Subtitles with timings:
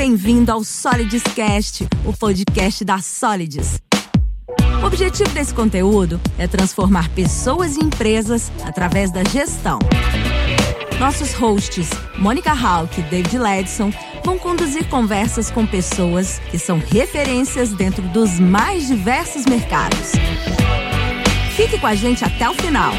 [0.00, 3.78] bem-vindo ao Solids Cast, o podcast da Solids.
[4.82, 9.78] O objetivo desse conteúdo é transformar pessoas e empresas através da gestão.
[10.98, 13.92] Nossos hosts, Mônica Hawk e David Ledson,
[14.24, 20.12] vão conduzir conversas com pessoas que são referências dentro dos mais diversos mercados.
[21.54, 22.94] Fique com a gente até o final.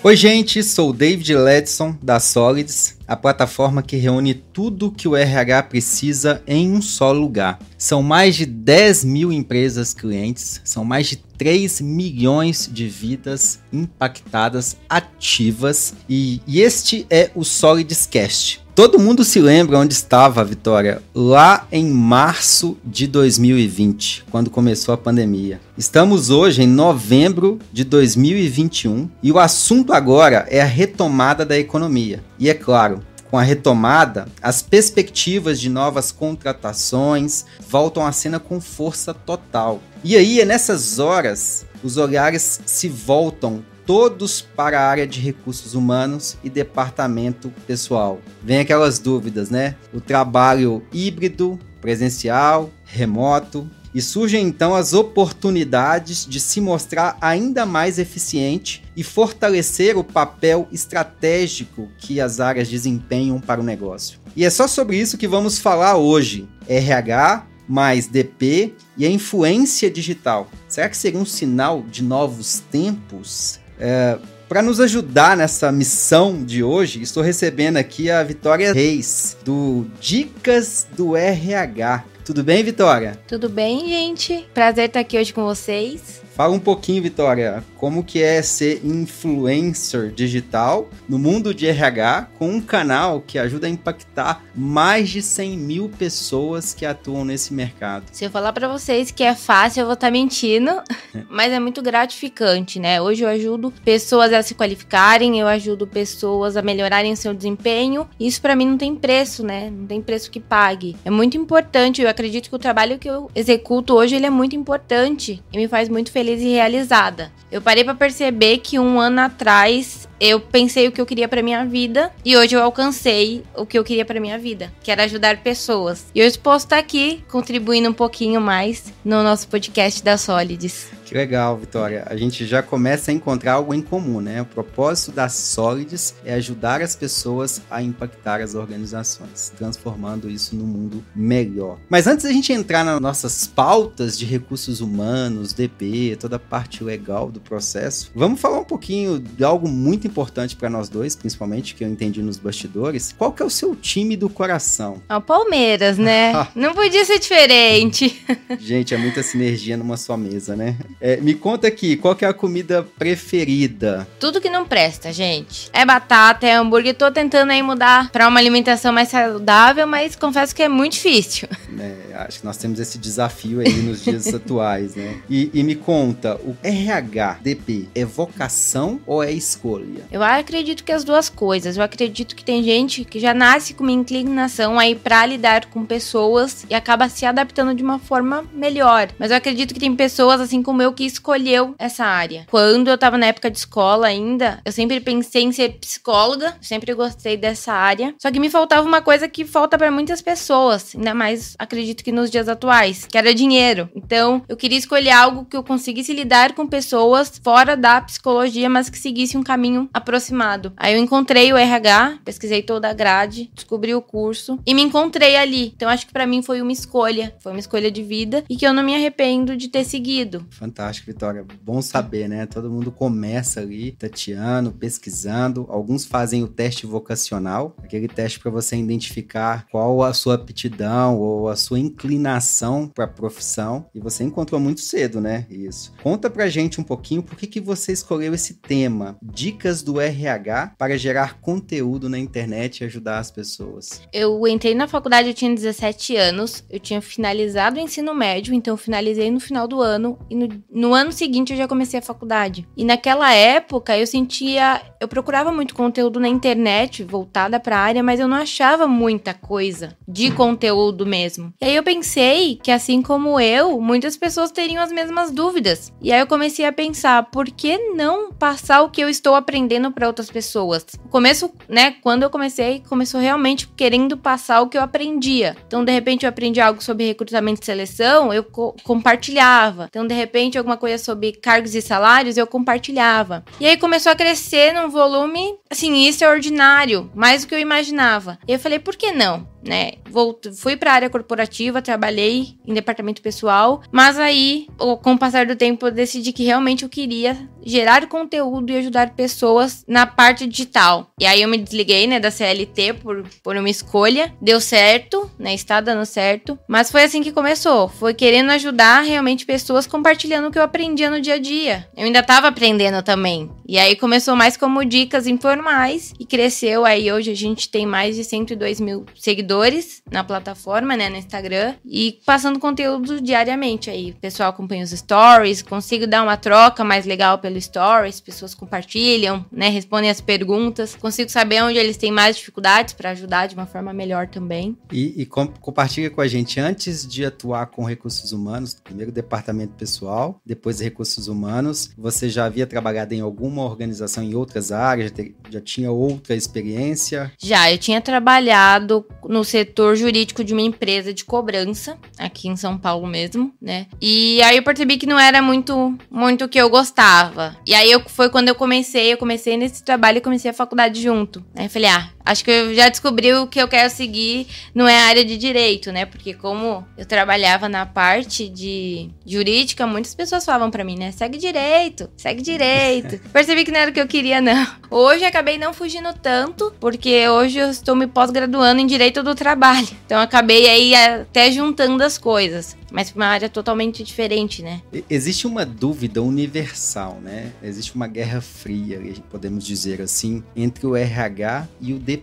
[0.00, 5.64] Oi, gente, sou David Ledson da Solids, a plataforma que reúne tudo que o RH
[5.64, 7.58] precisa em um só lugar.
[7.76, 14.76] São mais de 10 mil empresas clientes, são mais de 3 milhões de vidas impactadas
[14.88, 20.44] ativas e, e este é o Solids Cast Todo mundo se lembra onde estava a
[20.44, 25.60] Vitória lá em março de 2020, quando começou a pandemia.
[25.76, 32.22] Estamos hoje em novembro de 2021 e o assunto agora é a retomada da economia.
[32.38, 38.60] E é claro, com a retomada, as perspectivas de novas contratações voltam à cena com
[38.60, 39.82] força total.
[40.04, 45.72] E aí é nessas horas os olhares se voltam todos para a área de recursos
[45.72, 48.20] humanos e departamento pessoal.
[48.44, 49.76] Vem aquelas dúvidas, né?
[49.94, 57.98] O trabalho híbrido, presencial, remoto, e surgem então as oportunidades de se mostrar ainda mais
[57.98, 64.20] eficiente e fortalecer o papel estratégico que as áreas desempenham para o negócio.
[64.36, 66.46] E é só sobre isso que vamos falar hoje.
[66.68, 70.50] RH mais DP e a influência digital.
[70.68, 73.60] Será que seria um sinal de novos tempos?
[73.78, 79.86] É, para nos ajudar nessa missão de hoje, estou recebendo aqui a Vitória Reis, do
[80.00, 82.04] Dicas do RH.
[82.24, 83.18] Tudo bem, Vitória?
[83.26, 84.46] Tudo bem, gente.
[84.54, 86.22] Prazer estar aqui hoje com vocês.
[86.38, 92.48] Fala um pouquinho, Vitória, como que é ser influencer digital no mundo de RH com
[92.48, 98.04] um canal que ajuda a impactar mais de 100 mil pessoas que atuam nesse mercado.
[98.12, 100.80] Se eu falar para vocês que é fácil, eu vou estar tá mentindo,
[101.28, 103.02] mas é muito gratificante, né?
[103.02, 108.08] Hoje eu ajudo pessoas a se qualificarem, eu ajudo pessoas a melhorarem seu desempenho.
[108.18, 109.70] Isso para mim não tem preço, né?
[109.70, 110.94] Não tem preço que pague.
[111.04, 114.54] É muito importante, eu acredito que o trabalho que eu executo hoje ele é muito
[114.54, 117.32] importante e me faz muito feliz feliz e realizada.
[117.50, 121.42] Eu parei para perceber que um ano atrás eu pensei o que eu queria para
[121.42, 125.04] minha vida e hoje eu alcancei o que eu queria para minha vida, que era
[125.04, 126.06] ajudar pessoas.
[126.14, 130.97] E eu posso estar aqui contribuindo um pouquinho mais no nosso podcast da Solids.
[131.08, 132.04] Que legal, Vitória.
[132.06, 134.42] A gente já começa a encontrar algo em comum, né?
[134.42, 140.66] O propósito da Solids é ajudar as pessoas a impactar as organizações, transformando isso num
[140.66, 141.78] mundo melhor.
[141.88, 146.84] Mas antes da gente entrar nas nossas pautas de recursos humanos, DP, toda a parte
[146.84, 151.74] legal do processo, vamos falar um pouquinho de algo muito importante para nós dois, principalmente
[151.74, 153.14] que eu entendi nos bastidores.
[153.16, 155.00] Qual que é o seu time do coração?
[155.08, 156.48] É o Palmeiras, né?
[156.54, 158.22] Não podia ser diferente.
[158.60, 160.76] gente, é muita sinergia numa só mesa, né?
[161.00, 164.06] É, me conta aqui, qual que é a comida preferida?
[164.18, 165.70] Tudo que não presta, gente.
[165.72, 166.94] É batata, é hambúrguer.
[166.94, 171.48] Tô tentando aí mudar para uma alimentação mais saudável, mas confesso que é muito difícil.
[171.80, 175.20] É, acho que nós temos esse desafio aí nos dias atuais, né?
[175.28, 180.02] E, e me conta, o RH, DP, é vocação ou é escolha?
[180.10, 181.76] Eu acredito que as duas coisas.
[181.76, 185.84] Eu acredito que tem gente que já nasce com uma inclinação aí para lidar com
[185.84, 189.08] pessoas e acaba se adaptando de uma forma melhor.
[189.18, 192.46] Mas eu acredito que tem pessoas, assim como eu, que escolheu essa área.
[192.50, 196.94] Quando eu tava na época de escola ainda, eu sempre pensei em ser psicóloga, sempre
[196.94, 198.14] gostei dessa área.
[198.18, 202.10] Só que me faltava uma coisa que falta para muitas pessoas, ainda mais acredito que
[202.10, 203.88] nos dias atuais, que era dinheiro.
[203.94, 208.88] Então, eu queria escolher algo que eu conseguisse lidar com pessoas fora da psicologia, mas
[208.88, 210.72] que seguisse um caminho aproximado.
[210.76, 215.36] Aí eu encontrei o RH, pesquisei toda a grade, descobri o curso e me encontrei
[215.36, 215.72] ali.
[215.76, 218.66] Então, acho que para mim foi uma escolha, foi uma escolha de vida e que
[218.66, 220.46] eu não me arrependo de ter seguido.
[220.50, 221.44] Fantástico Vitória.
[221.62, 222.46] Bom saber, né?
[222.46, 225.66] Todo mundo começa ali, tateando, pesquisando.
[225.68, 231.48] Alguns fazem o teste vocacional, aquele teste para você identificar qual a sua aptidão ou
[231.48, 233.86] a sua inclinação para a profissão.
[233.94, 235.46] E você encontrou muito cedo, né?
[235.50, 235.92] Isso.
[236.02, 240.74] Conta pra gente um pouquinho por que, que você escolheu esse tema, dicas do RH
[240.78, 244.00] para gerar conteúdo na internet e ajudar as pessoas.
[244.12, 248.74] Eu entrei na faculdade, eu tinha 17 anos, eu tinha finalizado o ensino médio, então
[248.74, 252.02] eu finalizei no final do ano e no no ano seguinte eu já comecei a
[252.02, 252.66] faculdade.
[252.76, 258.02] E naquela época eu sentia, eu procurava muito conteúdo na internet voltada para a área,
[258.02, 261.47] mas eu não achava muita coisa de conteúdo mesmo.
[261.60, 265.92] E aí eu pensei que assim como eu, muitas pessoas teriam as mesmas dúvidas.
[266.00, 269.90] E aí eu comecei a pensar, por que não passar o que eu estou aprendendo
[269.90, 270.86] para outras pessoas?
[271.10, 275.56] Começo, né, quando eu comecei, começou realmente querendo passar o que eu aprendia.
[275.66, 279.86] Então, de repente eu aprendi algo sobre recrutamento e seleção, eu co compartilhava.
[279.88, 283.44] Então, de repente alguma coisa sobre cargos e salários, eu compartilhava.
[283.60, 288.38] E aí começou a crescer num volume assim extraordinário, mais do que eu imaginava.
[288.46, 289.46] E eu falei, por que não?
[289.62, 289.92] né?
[290.10, 291.37] Voltei, fui para a área corporativa,
[291.82, 294.66] trabalhei em departamento pessoal, mas aí,
[295.02, 297.36] com o passar do tempo, eu decidi que realmente eu queria
[297.68, 301.10] gerar conteúdo e ajudar pessoas na parte digital.
[301.20, 304.32] E aí eu me desliguei, né, da CLT por, por uma escolha.
[304.40, 305.54] Deu certo, né?
[305.54, 306.58] Está dando certo.
[306.66, 307.88] Mas foi assim que começou.
[307.88, 311.88] Foi querendo ajudar realmente pessoas compartilhando o que eu aprendia no dia a dia.
[311.96, 313.50] Eu ainda estava aprendendo também.
[313.66, 316.86] E aí começou mais como dicas informais e cresceu.
[316.86, 321.74] Aí hoje a gente tem mais de 102 mil seguidores na plataforma, né, no Instagram.
[321.84, 324.12] E passando conteúdo diariamente aí.
[324.12, 329.44] O pessoal acompanha os stories, consigo dar uma troca mais legal pelo stories, pessoas compartilham,
[329.50, 333.66] né, respondem as perguntas, consigo saber onde eles têm mais dificuldades para ajudar de uma
[333.66, 334.76] forma melhor também.
[334.92, 339.74] E, e com, compartilha com a gente antes de atuar com recursos humanos, primeiro departamento
[339.74, 345.16] pessoal, depois recursos humanos, você já havia trabalhado em alguma organização em outras áreas, já,
[345.16, 347.32] te, já tinha outra experiência?
[347.38, 352.76] Já, eu tinha trabalhado no setor jurídico de uma empresa de cobrança aqui em São
[352.78, 353.86] Paulo mesmo, né?
[354.00, 357.47] E aí eu percebi que não era muito muito o que eu gostava.
[357.66, 361.00] E aí eu, foi quando eu comecei, eu comecei nesse trabalho e comecei a faculdade
[361.00, 361.44] junto.
[361.54, 364.86] Aí eu falei, ah, acho que eu já descobri o que eu quero seguir, não
[364.86, 366.04] é a área de direito, né?
[366.04, 371.10] Porque como eu trabalhava na parte de jurídica, muitas pessoas falavam para mim, né?
[371.10, 373.18] Segue direito, segue direito.
[373.32, 374.66] Percebi que não era o que eu queria, não.
[374.90, 379.88] Hoje acabei não fugindo tanto, porque hoje eu estou me pós-graduando em direito do trabalho.
[380.04, 384.80] Então acabei aí até juntando as coisas mas uma área totalmente diferente, né?
[385.08, 387.52] Existe uma dúvida universal, né?
[387.62, 392.17] Existe uma guerra fria, podemos dizer assim, entre o RH e o DP.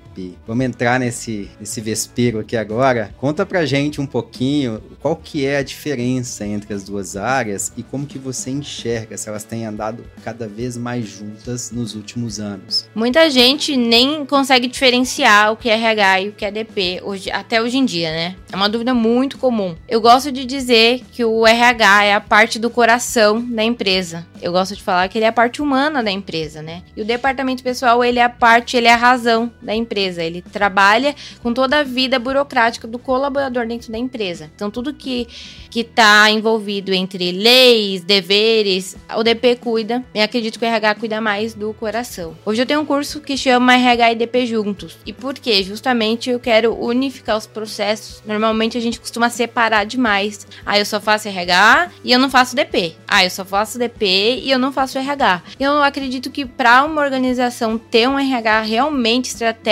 [0.48, 3.14] Vamos entrar nesse, nesse vespeiro aqui agora.
[3.18, 7.84] Conta pra gente um pouquinho qual que é a diferença entre as duas áreas e
[7.84, 12.90] como que você enxerga se elas têm andado cada vez mais juntas nos últimos anos.
[12.96, 17.32] Muita gente nem consegue diferenciar o que é RH e o que é DP hoje,
[17.32, 18.36] até hoje em dia, né?
[18.52, 19.76] É uma dúvida muito comum.
[19.88, 24.26] Eu gosto de dizer que o RH é a parte do coração da empresa.
[24.42, 26.84] Eu gosto de falar que ele é a parte humana da empresa, né?
[26.96, 29.85] E o departamento pessoal, ele é a parte, ele é a razão da empresa.
[30.24, 34.52] Ele trabalha com toda a vida burocrática do colaborador dentro da empresa.
[34.56, 35.28] Então, tudo que
[35.76, 40.02] que está envolvido entre leis, deveres, o DP cuida.
[40.14, 42.34] E acredito que o RH cuida mais do coração.
[42.46, 44.98] Hoje eu tenho um curso que chama RH e DP juntos.
[45.06, 45.62] E por quê?
[45.64, 48.24] Justamente eu quero unificar os processos.
[48.26, 50.48] Normalmente a gente costuma separar demais.
[50.66, 52.96] Ah, eu só faço RH e eu não faço DP.
[53.06, 54.06] Ah, eu só faço DP
[54.44, 55.44] e eu não faço RH.
[55.60, 59.65] Eu acredito que para uma organização ter um RH realmente estratégico,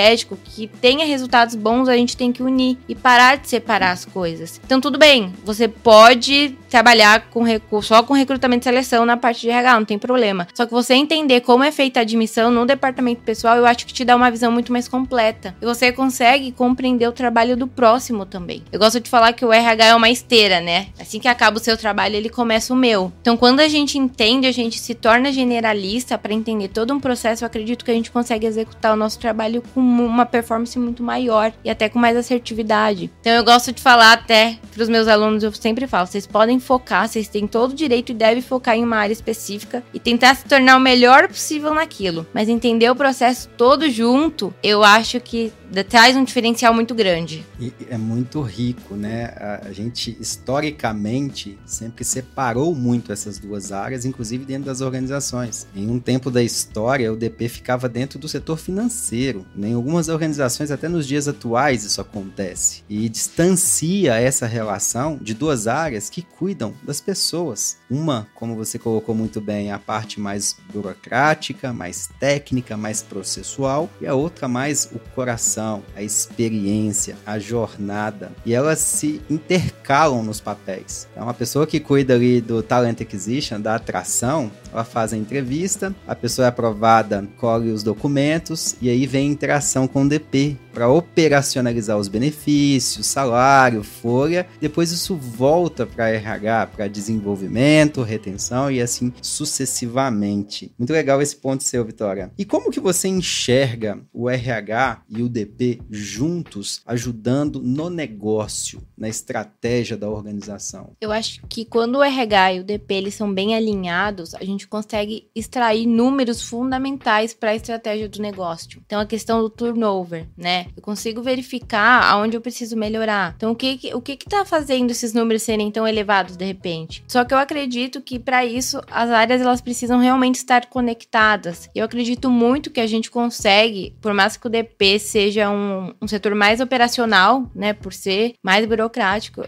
[0.44, 4.60] que tenha resultados bons, a gente tem que unir e parar de separar as coisas.
[4.66, 9.42] Então tudo bem, você pode trabalhar com recurso, só com recrutamento e seleção na parte
[9.42, 10.48] de RH, não tem problema.
[10.56, 13.94] Só que você entender como é feita a admissão no departamento pessoal, eu acho que
[13.94, 15.56] te dá uma visão muito mais completa.
[15.62, 18.64] E você consegue compreender o trabalho do próximo também.
[18.72, 20.88] Eu gosto de falar que o RH é uma esteira, né?
[21.00, 23.14] Assim que acaba o seu trabalho, ele começa o meu.
[23.22, 27.44] Então, quando a gente entende, a gente se torna generalista para entender todo um processo,
[27.44, 31.54] eu acredito que a gente consegue executar o nosso trabalho com uma performance muito maior
[31.64, 33.12] e até com mais assertividade.
[33.22, 36.60] Então, eu gosto de falar até para os meus alunos, eu sempre falo, vocês podem
[36.64, 40.36] focar, vocês têm todo o direito e devem focar em uma área específica e tentar
[40.36, 42.26] se tornar o melhor possível naquilo.
[42.34, 45.52] Mas entender o processo todo junto, eu acho que
[45.82, 47.46] traz um diferencial muito grande.
[47.58, 49.34] E é muito rico, né?
[49.66, 55.66] A, gente historicamente sempre separou muito essas duas áreas, inclusive dentro das organizações.
[55.74, 59.46] Em um tempo da história, o DP ficava dentro do setor financeiro.
[59.58, 62.84] Em algumas organizações, até nos dias atuais, isso acontece.
[62.90, 67.78] E distancia essa relação de duas áreas que cuidam das pessoas.
[67.90, 74.08] Uma, como você colocou muito bem, a parte mais burocrática, mais técnica, mais processual, e
[74.08, 75.63] a outra mais o coração
[75.96, 78.32] a experiência, a jornada.
[78.46, 81.08] E elas se intercalam nos papéis.
[81.12, 85.94] Então, uma pessoa que cuida ali do talent acquisition, da atração, ela faz a entrevista,
[86.08, 90.58] a pessoa é aprovada, colhe os documentos e aí vem a interação com o DP,
[90.74, 94.48] para operacionalizar os benefícios, salário, folha.
[94.60, 100.74] Depois isso volta para RH, para desenvolvimento, retenção e assim sucessivamente.
[100.78, 102.32] Muito legal esse ponto seu, Vitória.
[102.38, 109.10] E como que você enxerga o RH e o DP juntos ajudando no negócio, na
[109.10, 110.96] estratégia da organização?
[111.02, 114.66] Eu acho que quando o RH e o DP eles são bem alinhados, a gente
[114.66, 118.82] consegue extrair números fundamentais para a estratégia do negócio.
[118.86, 120.68] Então a questão do turnover, né?
[120.76, 123.34] Eu consigo verificar aonde eu preciso melhorar.
[123.36, 127.04] Então o que o que está fazendo esses números serem tão elevados de repente?
[127.06, 131.70] Só que eu acredito que para isso as áreas elas precisam realmente estar conectadas.
[131.76, 136.08] Eu acredito muito que a gente consegue, por mais que o DP seja um, um
[136.08, 138.93] setor mais operacional, né, por ser mais burocrático,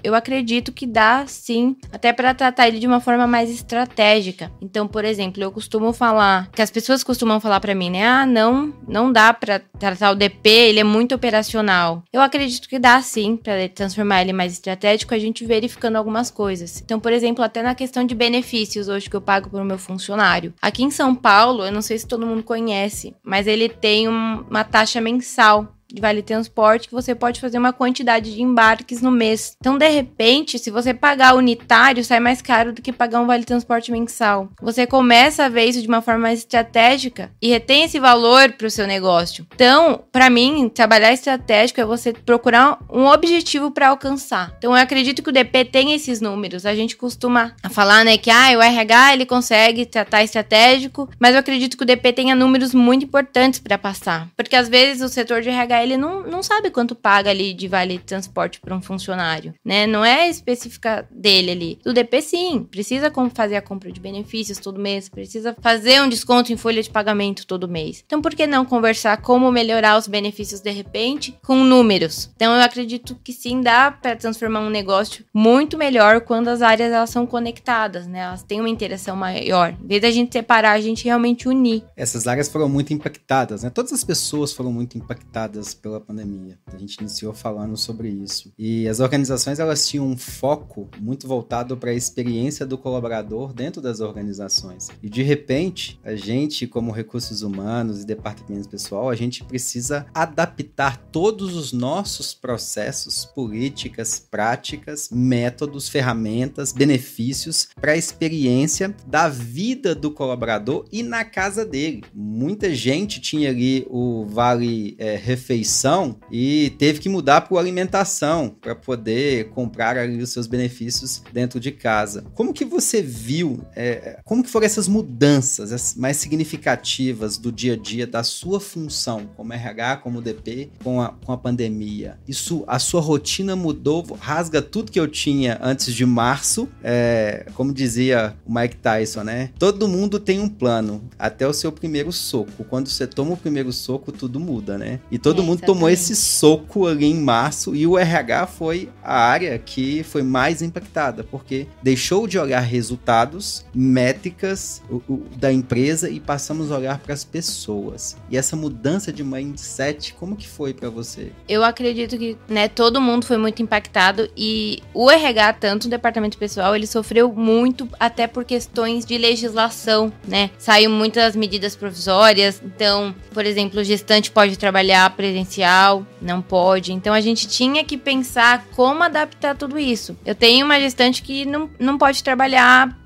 [0.03, 4.51] eu acredito que dá sim, até para tratar ele de uma forma mais estratégica.
[4.61, 8.25] Então, por exemplo, eu costumo falar que as pessoas costumam falar para mim, né, ah,
[8.25, 12.03] não, não dá para tratar o DP, ele é muito operacional.
[12.11, 16.81] Eu acredito que dá sim para transformar ele mais estratégico, a gente verificando algumas coisas.
[16.81, 19.77] Então, por exemplo, até na questão de benefícios hoje que eu pago para o meu
[19.77, 20.53] funcionário.
[20.61, 24.45] Aqui em São Paulo, eu não sei se todo mundo conhece, mas ele tem um,
[24.49, 29.11] uma taxa mensal de vale transporte que você pode fazer uma quantidade de embarques no
[29.11, 29.55] mês.
[29.59, 33.43] Então, de repente, se você pagar unitário, sai mais caro do que pagar um vale
[33.43, 34.49] transporte mensal.
[34.61, 38.67] Você começa a ver isso de uma forma mais estratégica e retém esse valor para
[38.67, 39.45] o seu negócio.
[39.53, 44.53] Então, para mim, trabalhar estratégico é você procurar um objetivo para alcançar.
[44.57, 46.65] Então, eu acredito que o DP tem esses números.
[46.65, 51.39] A gente costuma falar, né, que ah, o RH ele consegue tratar estratégico, mas eu
[51.39, 55.41] acredito que o DP tenha números muito importantes para passar, porque às vezes o setor
[55.41, 59.53] de RH ele não, não sabe quanto paga ali de vale transporte para um funcionário,
[59.63, 59.87] né?
[59.87, 61.79] Não é específica dele ali.
[61.83, 66.51] Do DP, sim, precisa fazer a compra de benefícios todo mês, precisa fazer um desconto
[66.51, 68.03] em folha de pagamento todo mês.
[68.05, 72.29] Então, por que não conversar como melhorar os benefícios de repente com números?
[72.35, 76.91] Então, eu acredito que sim, dá para transformar um negócio muito melhor quando as áreas
[76.91, 78.19] elas são conectadas, né?
[78.19, 79.75] Elas têm uma interação maior.
[79.83, 81.83] Em vez da gente separar, a gente realmente unir.
[81.95, 83.69] Essas áreas foram muito impactadas, né?
[83.69, 86.59] Todas as pessoas foram muito impactadas pela pandemia.
[86.67, 88.53] A gente iniciou falando sobre isso.
[88.57, 93.81] E as organizações elas tinham um foco muito voltado para a experiência do colaborador dentro
[93.81, 94.89] das organizações.
[95.01, 100.97] E de repente, a gente, como recursos humanos e departamento pessoal, a gente precisa adaptar
[101.11, 110.11] todos os nossos processos, políticas, práticas, métodos, ferramentas, benefícios para a experiência da vida do
[110.11, 112.03] colaborador e na casa dele.
[112.13, 118.55] Muita gente tinha ali o vale é, refeição refeição e teve que mudar para alimentação
[118.61, 122.25] para poder comprar ali os seus benefícios dentro de casa.
[122.33, 127.77] Como que você viu, é, como que foram essas mudanças mais significativas do dia a
[127.77, 132.19] dia da sua função como RH, como DP, com a, com a pandemia?
[132.27, 137.73] Isso, a sua rotina mudou, rasga tudo que eu tinha antes de março, é, como
[137.73, 139.51] dizia o Mike Tyson, né?
[139.57, 142.63] Todo mundo tem um plano, até o seu primeiro soco.
[142.65, 144.99] Quando você toma o primeiro soco, tudo muda, né?
[145.11, 149.17] E todo mundo mundo tomou esse soco ali em março e o RH foi a
[149.17, 156.09] área que foi mais impactada, porque deixou de olhar resultados, métricas o, o, da empresa
[156.09, 158.17] e passamos a olhar para as pessoas.
[158.29, 161.31] E essa mudança de mindset, como que foi para você?
[161.47, 166.37] Eu acredito que, né, todo mundo foi muito impactado e o RH, tanto o departamento
[166.37, 170.49] pessoal, ele sofreu muito até por questões de legislação, né?
[170.57, 176.93] Saiu muitas medidas provisórias, então, por exemplo, o gestante pode trabalhar presencial, não pode.
[176.93, 180.17] Então a gente tinha que pensar como adaptar tudo isso.
[180.25, 182.97] Eu tenho uma gestante que não, não pode trabalhar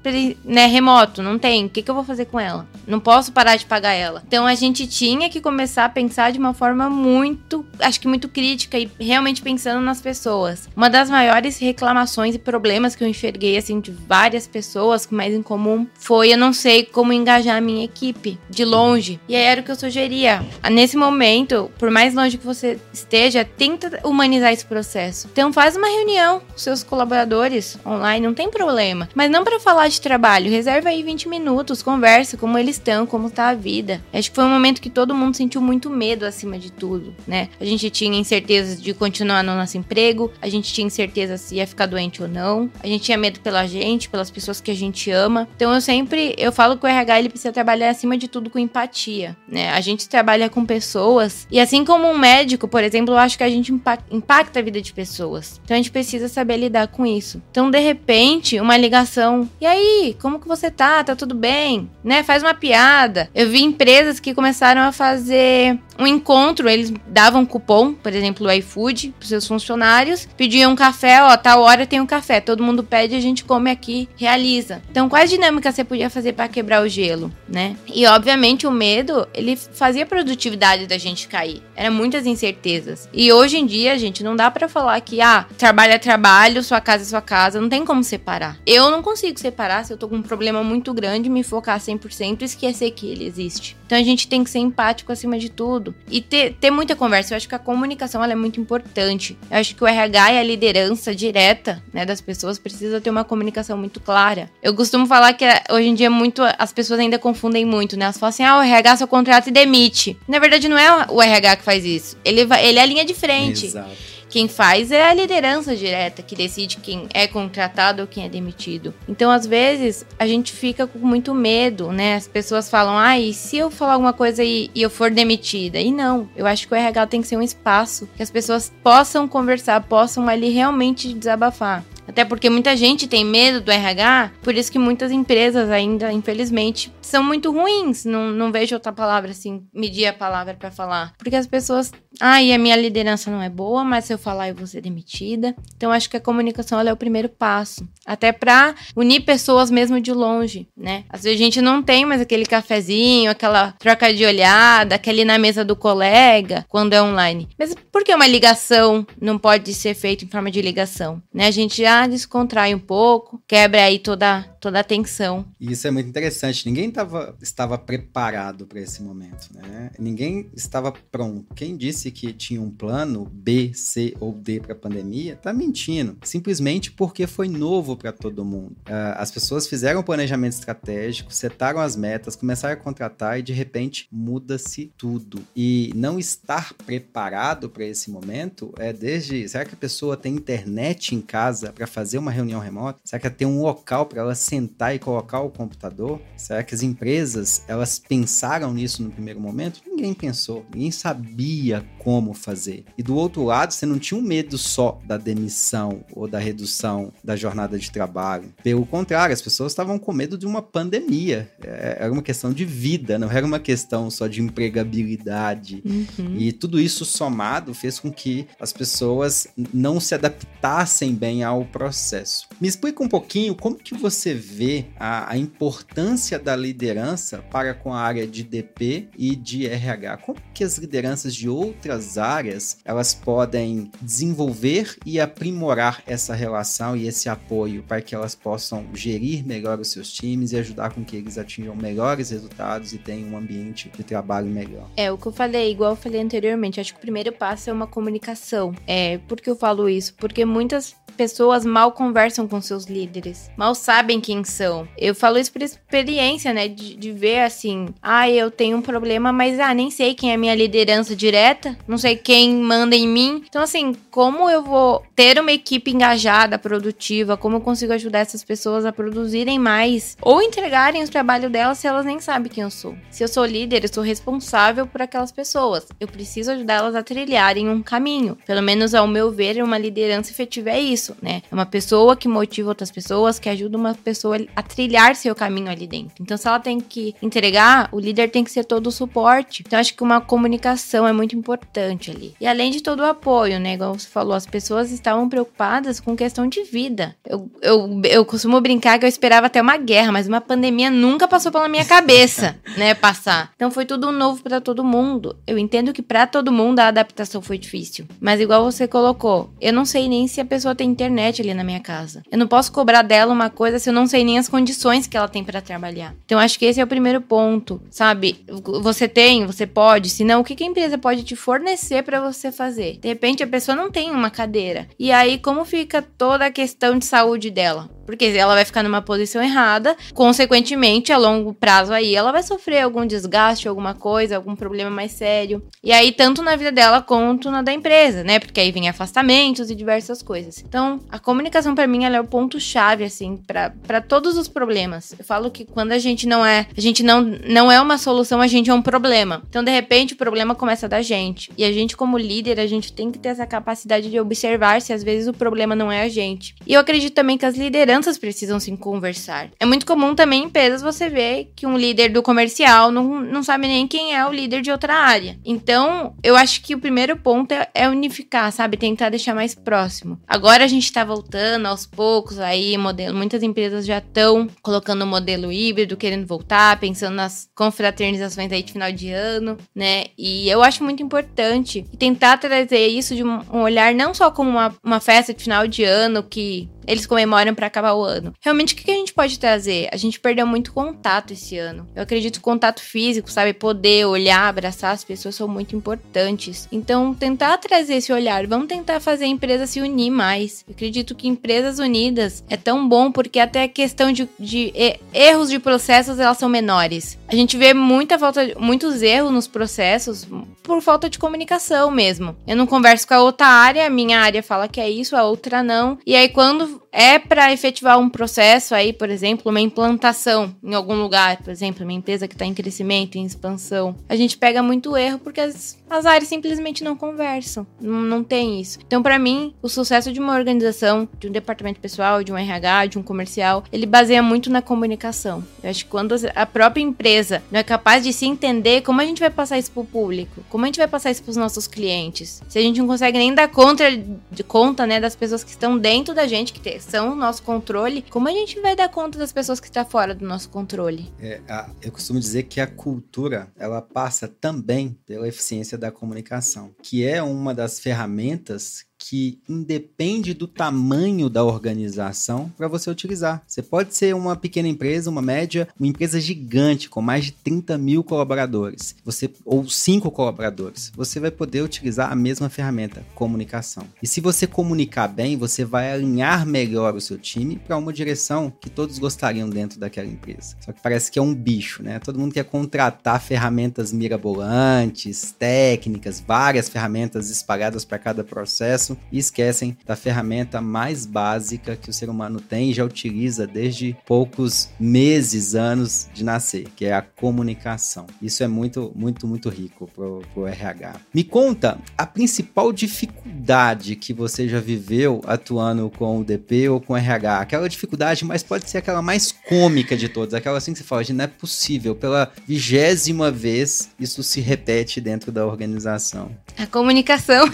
[0.46, 1.66] né, remoto, não tem.
[1.66, 2.68] O que, que eu vou fazer com ela?
[2.88, 4.24] Não posso parar de pagar ela.
[4.28, 8.30] Então a gente tinha que começar a pensar de uma forma muito, acho que muito
[8.30, 10.70] crítica e realmente pensando nas pessoas.
[10.76, 15.42] Uma das maiores reclamações e problemas que eu enxerguei assim de várias pessoas mais em
[15.42, 19.20] comum foi eu não sei como engajar a minha equipe de longe.
[19.28, 20.44] E aí era o que eu sugeria.
[20.72, 25.28] Nesse momento, por mais longe que você esteja, tenta humanizar esse processo.
[25.32, 29.10] Então faz uma reunião com seus colaboradores online, não tem problema.
[29.16, 33.30] Mas não para falar de trabalho, reserva aí 20 minutos, conversa como eles estão, como
[33.30, 34.02] tá a vida.
[34.14, 37.50] Acho que foi um momento que todo mundo sentiu muito medo acima de tudo, né?
[37.60, 41.68] A gente tinha incerteza de continuar no nosso emprego, a gente tinha incerteza se ia
[41.68, 45.10] ficar doente ou não, a gente tinha medo pela gente, pelas pessoas que a gente
[45.12, 45.48] ama.
[45.56, 48.60] Então eu sempre, eu falo que o RH ele precisa trabalhar acima de tudo com
[48.60, 49.72] empatia, né?
[49.72, 53.44] A gente trabalha com pessoas e assim como um médico, por exemplo, eu acho que
[53.44, 53.72] a gente
[54.12, 55.60] impacta a vida de pessoas.
[55.64, 57.42] Então a gente precisa saber lidar com isso.
[57.52, 59.50] Então, de repente, uma ligação.
[59.60, 61.04] E aí, como que você tá?
[61.04, 61.90] Tá tudo bem?
[62.04, 62.24] Né?
[62.24, 63.30] Faz uma piada.
[63.34, 68.52] Eu vi empresas que começaram a fazer um encontro, eles davam cupom, por exemplo, o
[68.52, 72.86] iFood, para seus funcionários, pediam um café, ó, tal hora tem um café, todo mundo
[72.86, 74.82] pede, a gente come aqui, realiza.
[74.90, 77.76] Então, quais dinâmicas você podia fazer para quebrar o gelo, né?
[77.94, 81.62] E obviamente o medo, ele fazia a produtividade da gente cair.
[81.76, 83.10] Era muitas incertezas.
[83.12, 86.80] E hoje em dia, gente, não dá para falar que ah, trabalho é trabalho, sua
[86.80, 88.58] casa é sua casa, não tem como separar.
[88.66, 92.42] Eu não consigo separar se eu tô com um problema muito grande, me focar 100%
[92.42, 93.76] e esquecer que ele existe.
[93.86, 97.34] Então a gente tem que ser empático acima de tudo e ter, ter muita conversa.
[97.34, 99.38] Eu acho que a comunicação é muito importante.
[99.50, 103.24] Eu acho que o RH e a liderança direta né, das pessoas precisa ter uma
[103.24, 104.50] comunicação muito clara.
[104.62, 108.06] Eu costumo falar que eh, hoje em dia muito as pessoas ainda confundem muito, né?
[108.06, 110.18] Elas falam assim: ah, o RH só contrata e demite.
[110.28, 112.18] Na verdade, não é o RH que faz isso.
[112.24, 113.66] Ele, ele é a linha de frente.
[113.68, 114.19] Exato.
[114.30, 118.94] Quem faz é a liderança direta que decide quem é contratado ou quem é demitido.
[119.08, 122.16] Então, às vezes, a gente fica com muito medo, né?
[122.16, 125.80] As pessoas falam, ah, e se eu falar alguma coisa e, e eu for demitida?
[125.80, 128.72] E não, eu acho que o RH tem que ser um espaço que as pessoas
[128.84, 131.84] possam conversar, possam ali realmente desabafar.
[132.10, 136.92] Até porque muita gente tem medo do RH, por isso que muitas empresas ainda, infelizmente,
[137.02, 138.04] são muito ruins.
[138.04, 141.14] Não, não vejo outra palavra assim, medir a palavra para falar.
[141.18, 141.92] Porque as pessoas.
[142.20, 144.82] Ah, e a minha liderança não é boa, mas se eu falar eu vou ser
[144.82, 145.56] demitida.
[145.78, 147.88] Então acho que a comunicação é o primeiro passo.
[148.06, 151.04] Até para unir pessoas mesmo de longe, né?
[151.10, 155.38] Às vezes a gente não tem mais aquele cafezinho, aquela troca de olhada, aquele na
[155.38, 157.48] mesa do colega, quando é online.
[157.58, 161.22] Mas por que uma ligação não pode ser feita em forma de ligação?
[161.34, 161.48] Né?
[161.48, 165.46] A gente já descontrai um pouco, quebra aí toda, toda a tensão.
[165.60, 166.66] E isso é muito interessante.
[166.66, 169.92] Ninguém tava, estava preparado para esse momento, né?
[169.98, 171.54] Ninguém estava pronto.
[171.56, 176.18] Quem disse que tinha um plano B, C ou D para a pandemia, tá mentindo.
[176.24, 178.72] Simplesmente porque foi novo para todo mundo.
[178.88, 183.54] Uh, as pessoas fizeram um planejamento estratégico, setaram as metas, começaram a contratar e de
[183.54, 185.42] repente muda-se tudo.
[185.56, 189.48] E não estar preparado para esse momento é desde.
[189.48, 193.00] Será que a pessoa tem internet em casa para fazer uma reunião remota?
[193.04, 196.20] Será que ela tem um local para ela sentar e colocar o computador?
[196.36, 199.82] Será que as empresas elas pensaram nisso no primeiro momento?
[199.86, 202.86] Ninguém pensou, ninguém sabia como fazer.
[202.98, 207.14] E do outro lado, você não tinha um medo só da demissão ou da redução
[207.24, 208.54] da jornada de trabalho.
[208.64, 211.52] Pelo contrário, as pessoas estavam com medo de uma pandemia.
[211.62, 215.84] É, era uma questão de vida, não era uma questão só de empregabilidade.
[215.86, 216.36] Uhum.
[216.38, 222.48] E tudo isso somado fez com que as pessoas não se adaptassem bem ao processo.
[222.60, 227.94] Me explica um pouquinho como que você vê a, a importância da liderança para com
[227.94, 230.18] a área de DP e de RH.
[230.18, 237.08] Como que as lideranças de outras áreas elas podem desenvolver e aprimorar essa relação e
[237.08, 241.16] esse apoio para que elas possam gerir melhor os seus times e ajudar com que
[241.16, 244.90] eles atinjam melhores resultados e tenham um ambiente de trabalho melhor.
[244.96, 247.74] É o que eu falei, igual eu falei anteriormente, acho que o primeiro passo é
[247.74, 248.74] uma comunicação.
[248.88, 250.14] É, por que eu falo isso?
[250.16, 254.88] Porque muitas pessoas mal conversam com seus líderes, mal sabem quem são.
[254.98, 256.68] Eu falo isso por experiência, né?
[256.68, 260.38] De, de, ver assim, ah, eu tenho um problema, mas ah, nem sei quem é
[260.38, 263.44] minha liderança direta, não sei quem manda em mim.
[263.50, 268.44] Então, assim, como eu vou ter uma equipe engajada, produtiva, como eu consigo ajudar essas
[268.44, 272.70] pessoas a produzirem mais ou entregarem o trabalho delas se elas nem sabem quem eu
[272.70, 272.96] sou?
[273.10, 275.88] Se eu sou líder, eu sou responsável por aquelas pessoas.
[276.00, 278.38] Eu preciso ajudá-las a trilharem um caminho.
[278.46, 281.42] Pelo menos, ao meu ver, uma liderança efetiva é isso isso, né?
[281.50, 284.19] É uma pessoa que motiva outras pessoas, que ajuda uma pessoa
[284.56, 286.16] a trilhar seu caminho ali dentro.
[286.20, 289.64] Então, se ela tem que entregar, o líder tem que ser todo o suporte.
[289.66, 292.34] Então, acho que uma comunicação é muito importante ali.
[292.40, 293.74] E além de todo o apoio, né?
[293.74, 297.16] Igual você falou, as pessoas estavam preocupadas com questão de vida.
[297.26, 301.28] Eu, eu, eu costumo brincar que eu esperava até uma guerra, mas uma pandemia nunca
[301.28, 302.94] passou pela minha cabeça, né?
[302.94, 303.52] Passar.
[303.56, 305.38] Então, foi tudo novo para todo mundo.
[305.46, 308.06] Eu entendo que para todo mundo a adaptação foi difícil.
[308.20, 311.64] Mas, igual você colocou, eu não sei nem se a pessoa tem internet ali na
[311.64, 312.24] minha casa.
[312.32, 315.16] Eu não posso cobrar dela uma coisa se eu não sei nem as condições que
[315.16, 316.14] ela tem para trabalhar.
[316.26, 318.44] Então acho que esse é o primeiro ponto, sabe?
[318.82, 322.20] Você tem, você pode, se não, o que, que a empresa pode te fornecer para
[322.20, 322.98] você fazer?
[322.98, 324.88] De repente a pessoa não tem uma cadeira.
[325.00, 327.90] E aí como fica toda a questão de saúde dela?
[328.10, 332.82] Porque ela vai ficar numa posição errada, consequentemente, a longo prazo aí, ela vai sofrer
[332.82, 335.62] algum desgaste, alguma coisa, algum problema mais sério.
[335.84, 338.40] E aí, tanto na vida dela quanto na da empresa, né?
[338.40, 340.64] Porque aí vem afastamentos e diversas coisas.
[340.68, 345.14] Então, a comunicação para mim ela é o ponto chave assim para todos os problemas.
[345.18, 348.42] Eu falo que quando a gente não é, a gente não não é uma solução,
[348.42, 349.00] a gente é um problema.
[349.00, 349.42] problema.
[349.50, 351.52] Então, de repente, o problema começa da gente.
[351.58, 354.94] E a gente, como líder, a gente tem que ter essa capacidade de observar se
[354.94, 356.56] às vezes o problema não é a gente.
[356.66, 359.50] E eu acredito também que as lideranças precisam se conversar.
[359.60, 363.44] É muito comum também em empresas você ver que um líder do comercial não, não
[363.44, 365.38] sabe nem quem é o líder de outra área.
[365.44, 368.78] Então, eu acho que o primeiro ponto é, é unificar, sabe?
[368.78, 370.20] Tentar deixar mais próximo.
[370.28, 373.18] Agora a gente tá voltando aos poucos aí, modelo.
[373.18, 378.72] Muitas empresas já estão colocando o modelo híbrido, querendo voltar, pensando nas confraternizações aí de
[378.72, 380.06] final de ano, né?
[380.18, 384.76] E eu acho muito importante tentar trazer isso de um olhar não só como uma,
[384.84, 388.34] uma festa de final de ano que eles comemoram para acabar o ano.
[388.42, 389.88] Realmente, o que a gente pode trazer?
[389.92, 391.88] A gente perdeu muito contato esse ano.
[391.96, 393.54] Eu acredito que contato físico, sabe?
[393.54, 396.68] Poder olhar, abraçar as pessoas são muito importantes.
[396.72, 398.48] Então, tentar trazer esse olhar.
[398.48, 400.66] Vamos tentar fazer a empresa se unir mais.
[400.68, 404.74] Eu acredito que empresas unidas é tão bom porque até a questão de, de
[405.14, 407.18] erros de processos elas são menores.
[407.30, 410.28] A gente vê muita falta, muitos erros nos processos
[410.62, 412.36] por falta de comunicação mesmo.
[412.46, 415.24] Eu não converso com a outra área, a minha área fala que é isso, a
[415.24, 415.98] outra não.
[416.06, 420.96] E aí quando é para efetivar um processo aí, por exemplo, uma implantação em algum
[420.96, 424.98] lugar, por exemplo, uma empresa que está em crescimento, em expansão, a gente pega muito
[424.98, 428.80] erro porque as, as áreas simplesmente não conversam, não, não tem isso.
[428.86, 432.88] Então, para mim, o sucesso de uma organização, de um departamento pessoal, de um RH,
[432.88, 435.44] de um comercial, ele baseia muito na comunicação.
[435.64, 439.06] Eu acho que quando a própria empresa não é capaz de se entender, como a
[439.06, 440.44] gente vai passar isso para o público?
[440.50, 442.42] Como a gente vai passar isso para os nossos clientes?
[442.48, 443.86] Se a gente não consegue nem dar conta
[444.32, 448.04] de conta, né, das pessoas que estão dentro da gente, que são o nosso controle,
[448.10, 451.12] como a gente vai dar conta das pessoas que estão tá fora do nosso controle?
[451.20, 456.74] É, a, eu costumo dizer que a cultura, ela passa também pela eficiência da comunicação,
[456.82, 463.42] que é uma das ferramentas que independe do tamanho da organização para você utilizar.
[463.48, 467.76] Você pode ser uma pequena empresa, uma média, uma empresa gigante com mais de 30
[467.76, 470.92] mil colaboradores, você ou cinco colaboradores.
[470.96, 473.84] Você vai poder utilizar a mesma ferramenta, comunicação.
[474.00, 478.54] E se você comunicar bem, você vai alinhar melhor o seu time para uma direção
[478.62, 480.56] que todos gostariam dentro daquela empresa.
[480.60, 481.98] Só que parece que é um bicho, né?
[481.98, 489.78] Todo mundo quer contratar ferramentas mirabolantes, técnicas, várias ferramentas espalhadas para cada processo e esquecem
[489.86, 495.56] da ferramenta mais básica que o ser humano tem e já utiliza desde poucos meses,
[495.56, 498.06] anos de nascer, que é a comunicação.
[498.22, 500.96] Isso é muito, muito, muito rico pro, pro RH.
[501.14, 506.94] Me conta a principal dificuldade que você já viveu atuando com o DP ou com
[506.94, 507.40] o RH.
[507.40, 511.04] Aquela dificuldade, mas pode ser aquela mais cômica de todas, aquela assim que você fala,
[511.10, 516.32] não é possível, pela vigésima vez isso se repete dentro da organização.
[516.60, 517.46] A comunicação.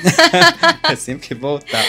[0.89, 1.83] é sempre que voltar.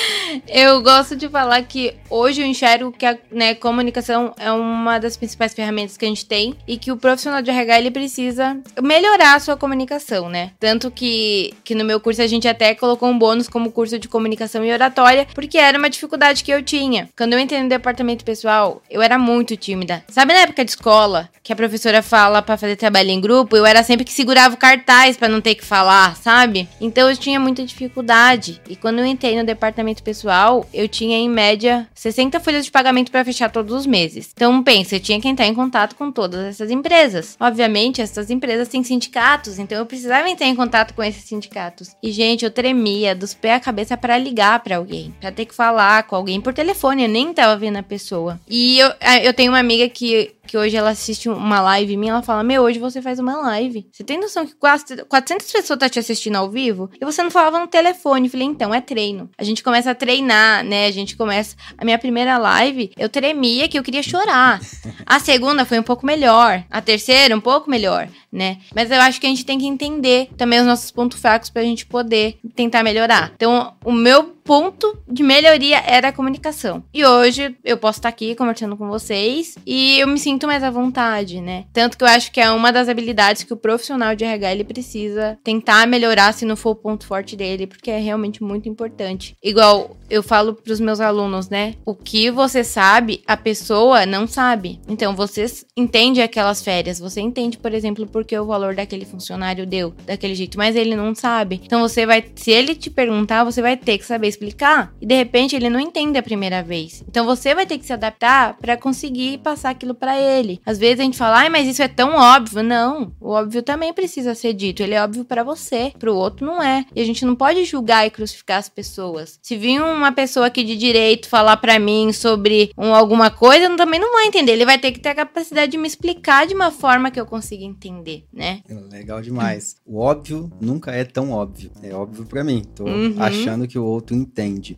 [0.47, 5.17] Eu gosto de falar que hoje eu enxergo que a né, comunicação é uma das
[5.17, 9.35] principais ferramentas que a gente tem e que o profissional de RH ele precisa melhorar
[9.35, 10.51] a sua comunicação, né?
[10.61, 14.09] Tanto que, que no meu curso a gente até colocou um bônus como curso de
[14.09, 17.09] comunicação e oratória, porque era uma dificuldade que eu tinha.
[17.17, 20.05] Quando eu entrei no departamento pessoal, eu era muito tímida.
[20.09, 23.65] Sabe na época de escola, que a professora fala para fazer trabalho em grupo, eu
[23.65, 26.69] era sempre que segurava o cartaz para não ter que falar, sabe?
[26.79, 28.61] Então eu tinha muita dificuldade.
[28.69, 33.11] E quando eu entrei no departamento pessoal, eu tinha em média 60 folhas de pagamento
[33.11, 34.31] para fechar todos os meses.
[34.35, 37.37] Então, pensa, eu tinha que entrar em contato com todas essas empresas.
[37.41, 41.97] Obviamente, essas empresas têm sindicatos, então eu precisava entrar em contato com esses sindicatos.
[42.03, 45.55] E, gente, eu tremia dos pés à cabeça para ligar para alguém, para ter que
[45.55, 48.41] falar com alguém por telefone, eu nem tava vendo a pessoa.
[48.49, 48.93] E eu,
[49.23, 52.63] eu tenho uma amiga que que hoje ela assiste uma live minha, ela fala: Meu,
[52.63, 53.87] hoje você faz uma live.
[53.93, 56.89] Você tem noção que quase 400 pessoas tá te assistindo ao vivo?
[57.01, 58.27] E você não falava no telefone.
[58.27, 59.31] Eu falei: Então, é treino.
[59.39, 60.87] A gente começa a treinar, né?
[60.87, 61.57] A gente começa.
[61.77, 64.61] A minha primeira live, eu tremia que eu queria chorar.
[65.05, 66.65] A segunda foi um pouco melhor.
[66.71, 68.59] A terceira, um pouco melhor, né?
[68.75, 71.63] Mas eu acho que a gente tem que entender também os nossos pontos fracos pra
[71.63, 73.33] gente poder tentar melhorar.
[73.35, 76.85] Então, o meu ponto de melhoria era a comunicação.
[76.95, 80.71] E hoje eu posso estar aqui conversando com vocês e eu me sinto mais à
[80.71, 81.65] vontade, né?
[81.73, 84.65] Tanto que eu acho que é uma das habilidades que o profissional de RH ele
[84.65, 89.37] precisa tentar melhorar se não for o ponto forte dele, porque é realmente muito importante.
[89.43, 91.75] Igual eu falo para os meus alunos, né?
[91.85, 94.81] O que você sabe, a pessoa não sabe.
[94.89, 95.45] Então você
[95.77, 100.57] entende aquelas férias, você entende, por exemplo, porque o valor daquele funcionário deu daquele jeito,
[100.57, 101.61] mas ele não sabe.
[101.65, 105.15] Então você vai, se ele te perguntar, você vai ter que saber explicar e de
[105.15, 107.03] repente ele não entende a primeira vez.
[107.09, 110.61] Então você vai ter que se adaptar para conseguir passar aquilo para ele.
[110.65, 112.63] Às vezes a gente fala, ai, mas isso é tão óbvio.
[112.63, 114.83] Não, o óbvio também precisa ser dito.
[114.83, 116.85] Ele é óbvio para você, para o outro não é.
[116.95, 119.39] E a gente não pode julgar e crucificar as pessoas.
[119.43, 123.77] Se vir uma pessoa aqui de direito falar para mim sobre um, alguma coisa, eu
[123.77, 124.53] também não vou entender.
[124.53, 127.27] Ele vai ter que ter a capacidade de me explicar de uma forma que eu
[127.27, 128.61] consiga entender, né?
[128.91, 129.77] Legal demais.
[129.85, 131.71] O óbvio nunca é tão óbvio.
[131.83, 132.63] É óbvio para mim.
[132.75, 133.15] Tô uhum.
[133.19, 134.77] achando que o outro entende.